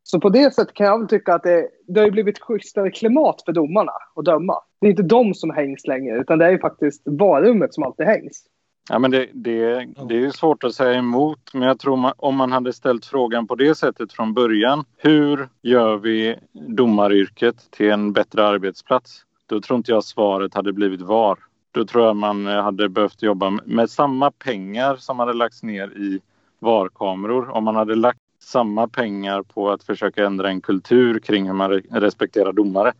Så 0.02 0.20
på 0.20 0.28
det 0.28 0.54
sättet 0.54 0.74
kan 0.74 0.86
jag 0.86 0.98
väl 0.98 1.08
tycka 1.08 1.34
att 1.34 1.42
det, 1.42 1.68
det 1.86 2.00
har 2.00 2.10
blivit 2.10 2.40
schysstare 2.40 2.90
klimat 2.90 3.42
för 3.44 3.52
domarna 3.52 3.92
att 4.14 4.24
döma. 4.24 4.54
Det 4.80 4.86
är 4.86 4.90
inte 4.90 5.02
de 5.02 5.34
som 5.34 5.50
hängs 5.50 5.86
längre, 5.86 6.18
utan 6.18 6.38
det 6.38 6.46
är 6.46 6.50
ju 6.50 6.58
faktiskt 6.58 7.02
varummet 7.04 7.74
som 7.74 7.84
alltid 7.84 8.06
hängs. 8.06 8.44
Ja, 8.88 8.98
men 8.98 9.10
det, 9.10 9.28
det, 9.32 9.88
det 10.08 10.24
är 10.24 10.30
svårt 10.30 10.64
att 10.64 10.74
säga 10.74 10.98
emot, 10.98 11.54
men 11.54 11.62
jag 11.62 11.78
tror 11.78 11.96
man, 11.96 12.12
om 12.16 12.36
man 12.36 12.52
hade 12.52 12.72
ställt 12.72 13.06
frågan 13.06 13.46
på 13.46 13.54
det 13.54 13.74
sättet 13.74 14.12
från 14.12 14.34
början. 14.34 14.84
Hur 14.96 15.48
gör 15.62 15.96
vi 15.96 16.36
domaryrket 16.52 17.70
till 17.70 17.90
en 17.90 18.12
bättre 18.12 18.46
arbetsplats? 18.46 19.24
Då 19.46 19.60
tror 19.60 19.76
inte 19.76 19.90
jag 19.90 20.04
svaret 20.04 20.54
hade 20.54 20.72
blivit 20.72 21.00
VAR. 21.00 21.38
Då 21.72 21.84
tror 21.84 22.04
jag 22.04 22.16
man 22.16 22.46
hade 22.46 22.88
behövt 22.88 23.22
jobba 23.22 23.50
med, 23.50 23.66
med 23.66 23.90
samma 23.90 24.30
pengar 24.30 24.96
som 24.96 25.18
hade 25.18 25.32
lagts 25.32 25.62
ner 25.62 25.88
i 25.88 26.20
VAR-kameror. 26.58 27.50
Om 27.50 27.64
man 27.64 27.76
hade 27.76 27.94
lagt 27.94 28.18
samma 28.42 28.88
pengar 28.88 29.42
på 29.42 29.70
att 29.70 29.82
försöka 29.82 30.26
ändra 30.26 30.48
en 30.48 30.60
kultur 30.60 31.18
kring 31.18 31.46
hur 31.46 31.54
man 31.54 31.70
respekterar 31.70 32.52
domare. 32.52 32.92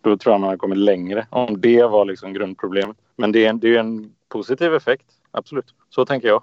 Då 0.00 0.16
tror 0.16 0.32
jag 0.32 0.40
man 0.40 0.48
hade 0.48 0.58
kommit 0.58 0.78
längre 0.78 1.26
om 1.30 1.60
det 1.60 1.82
var 1.82 2.04
liksom 2.04 2.32
grundproblemet. 2.32 2.96
Men 3.16 3.32
det 3.32 3.44
är, 3.44 3.52
det 3.52 3.76
är 3.76 3.80
en 3.80 4.12
positiv 4.28 4.74
effekt, 4.74 5.06
absolut. 5.36 5.74
Så 5.90 6.06
tänker 6.06 6.28
jag. 6.28 6.42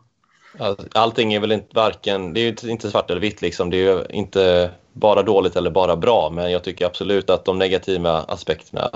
Allting 0.93 1.33
är 1.33 1.39
väl 1.39 1.51
inte 1.51 1.75
varken, 1.75 2.33
det 2.33 2.39
är 2.39 2.69
inte 2.69 2.91
svart 2.91 3.09
eller 3.09 3.21
vitt 3.21 3.41
liksom. 3.41 3.69
Det 3.69 3.87
är 3.87 4.11
inte 4.11 4.71
bara 4.93 5.23
dåligt 5.23 5.55
eller 5.55 5.71
bara 5.71 5.95
bra. 5.95 6.29
Men 6.29 6.51
jag 6.51 6.63
tycker 6.63 6.85
absolut 6.85 7.29
att 7.29 7.45
de 7.45 7.59
negativa 7.59 8.19
aspekterna 8.19 8.89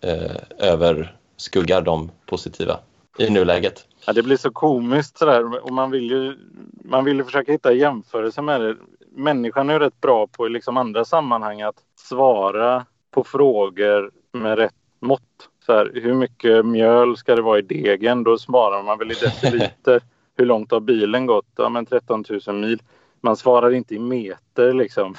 eh, 0.00 0.36
överskuggar 0.58 1.82
de 1.82 2.10
positiva 2.26 2.78
i 3.18 3.30
nuläget. 3.30 3.86
Ja, 4.06 4.12
det 4.12 4.22
blir 4.22 4.36
så 4.36 4.50
komiskt 4.50 5.18
sådär 5.18 5.64
och 5.64 5.72
man 5.72 5.90
vill 5.90 6.10
ju, 6.10 6.38
man 6.84 7.04
vill 7.04 7.16
ju 7.16 7.24
försöka 7.24 7.52
hitta 7.52 7.72
jämförelser 7.72 8.42
med 8.42 8.60
det. 8.60 8.76
Människan 9.14 9.70
är 9.70 9.74
ju 9.74 9.78
rätt 9.78 10.00
bra 10.00 10.26
på 10.26 10.46
i 10.46 10.50
liksom 10.50 10.76
andra 10.76 11.04
sammanhang 11.04 11.62
att 11.62 11.76
svara 11.96 12.86
på 13.10 13.24
frågor 13.24 14.10
med 14.32 14.58
rätt 14.58 14.74
mått. 15.00 15.48
Så 15.66 15.72
här, 15.72 15.90
hur 15.94 16.14
mycket 16.14 16.66
mjöl 16.66 17.16
ska 17.16 17.36
det 17.36 17.42
vara 17.42 17.58
i 17.58 17.62
degen? 17.62 18.24
Då 18.24 18.38
svarar 18.38 18.82
man 18.82 18.98
väl 18.98 19.10
i 19.10 19.14
deciliter. 19.14 20.00
hur 20.36 20.46
långt 20.46 20.70
har 20.70 20.80
bilen 20.80 21.26
gått? 21.26 21.46
Ja, 21.56 21.68
men 21.68 21.86
13 21.86 22.24
000 22.46 22.56
mil. 22.56 22.82
Man 23.20 23.36
svarar 23.36 23.70
inte 23.70 23.94
i 23.94 23.98
meter 23.98 24.72
liksom. 24.72 25.14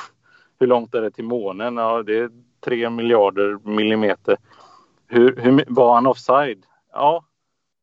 Hur 0.59 0.67
långt 0.67 0.95
är 0.95 1.01
det 1.01 1.11
till 1.11 1.23
månen? 1.23 1.77
Ja, 1.77 2.03
det 2.03 2.17
är 2.17 2.29
3 2.65 2.89
miljarder 2.89 3.57
millimeter. 3.63 4.37
Hur, 5.07 5.35
hur, 5.35 5.63
var 5.67 5.93
han 5.95 6.07
offside? 6.07 6.65
Ja, 6.93 7.25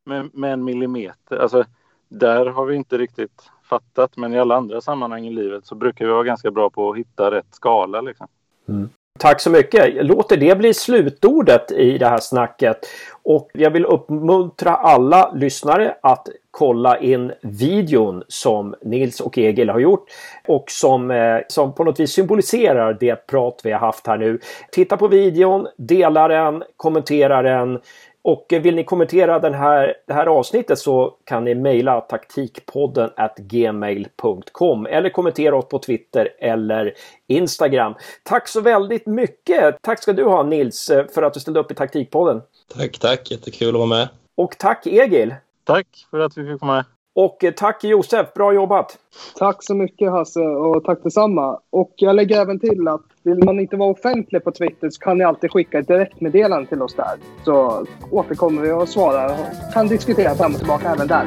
med, 0.04 0.30
med 0.34 0.52
en 0.52 0.64
millimeter. 0.64 1.36
Alltså, 1.36 1.64
där 2.08 2.46
har 2.46 2.66
vi 2.66 2.76
inte 2.76 2.98
riktigt 2.98 3.50
fattat. 3.62 4.16
Men 4.16 4.34
i 4.34 4.38
alla 4.38 4.56
andra 4.56 4.80
sammanhang 4.80 5.26
i 5.26 5.30
livet 5.30 5.66
så 5.66 5.74
brukar 5.74 6.04
vi 6.04 6.12
vara 6.12 6.24
ganska 6.24 6.50
bra 6.50 6.70
på 6.70 6.90
att 6.90 6.98
hitta 6.98 7.30
rätt 7.30 7.54
skala. 7.54 8.00
Liksom. 8.00 8.26
Mm. 8.68 8.88
Tack 9.20 9.40
så 9.40 9.50
mycket. 9.50 10.06
Låter 10.06 10.36
det 10.36 10.58
bli 10.58 10.74
slutordet 10.74 11.72
i 11.72 11.98
det 11.98 12.08
här 12.08 12.18
snacket. 12.18 12.76
Och 13.22 13.50
jag 13.54 13.70
vill 13.70 13.84
uppmuntra 13.84 14.70
alla 14.70 15.32
lyssnare 15.34 15.94
att 16.00 16.28
kolla 16.50 16.98
in 16.98 17.32
videon 17.42 18.22
som 18.28 18.74
Nils 18.82 19.20
och 19.20 19.38
Egil 19.38 19.70
har 19.70 19.78
gjort 19.78 20.04
och 20.46 20.64
som, 20.68 21.10
eh, 21.10 21.38
som 21.48 21.74
på 21.74 21.84
något 21.84 22.00
vis 22.00 22.12
symboliserar 22.12 22.96
det 23.00 23.26
prat 23.26 23.60
vi 23.64 23.72
har 23.72 23.78
haft 23.78 24.06
här 24.06 24.18
nu. 24.18 24.38
Titta 24.72 24.96
på 24.96 25.08
videon, 25.08 25.66
dela 25.76 26.28
den, 26.28 26.62
kommentera 26.76 27.42
den. 27.42 27.80
Och 28.22 28.46
vill 28.50 28.74
ni 28.74 28.84
kommentera 28.84 29.38
den 29.38 29.54
här, 29.54 29.94
det 30.06 30.14
här 30.14 30.26
avsnittet 30.26 30.78
så 30.78 31.16
kan 31.24 31.44
ni 31.44 31.54
mejla 31.54 32.00
taktikpodden 32.00 33.10
gmail.com 33.36 34.86
eller 34.86 35.10
kommentera 35.10 35.56
oss 35.56 35.68
på 35.68 35.78
Twitter 35.78 36.28
eller 36.38 36.94
Instagram. 37.26 37.94
Tack 38.22 38.48
så 38.48 38.60
väldigt 38.60 39.06
mycket! 39.06 39.82
Tack 39.82 40.02
ska 40.02 40.12
du 40.12 40.24
ha 40.24 40.42
Nils 40.42 40.90
för 41.14 41.22
att 41.22 41.34
du 41.34 41.40
ställde 41.40 41.60
upp 41.60 41.70
i 41.70 41.74
Taktikpodden. 41.74 42.42
Tack, 42.74 42.98
tack! 42.98 43.30
Jättekul 43.30 43.68
att 43.68 43.74
vara 43.74 43.86
med. 43.86 44.08
Och 44.34 44.58
tack 44.58 44.86
Egil! 44.86 45.34
Tack 45.64 45.86
för 46.10 46.18
att 46.18 46.38
vi 46.38 46.52
fick 46.52 46.60
vara 46.60 46.74
med. 46.74 46.84
Och 47.14 47.44
eh, 47.44 47.52
tack 47.52 47.84
Josef, 47.84 48.34
bra 48.34 48.52
jobbat! 48.52 48.98
Tack 49.38 49.62
så 49.62 49.74
mycket 49.74 50.10
Hasse 50.10 50.40
och 50.40 50.84
tack 50.84 50.98
detsamma. 51.02 51.60
Och 51.70 51.92
jag 51.96 52.16
lägger 52.16 52.40
även 52.40 52.60
till 52.60 52.88
att 52.88 53.02
vill 53.22 53.44
man 53.44 53.60
inte 53.60 53.76
vara 53.76 53.90
offentlig 53.90 54.44
på 54.44 54.52
Twitter 54.52 54.90
så 54.90 55.00
kan 55.00 55.18
ni 55.18 55.24
alltid 55.24 55.50
skicka 55.50 55.78
ett 55.78 55.88
direktmeddelande 55.88 56.68
till 56.68 56.82
oss 56.82 56.94
där. 56.94 57.18
Så 57.44 57.86
återkommer 58.10 58.62
vi 58.62 58.72
och 58.72 58.88
svarar 58.88 59.30
och 59.30 59.72
kan 59.72 59.88
diskutera 59.88 60.34
fram 60.34 60.52
och 60.52 60.58
tillbaka 60.58 60.90
även 60.90 61.08
där. 61.08 61.26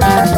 Thank 0.00 0.35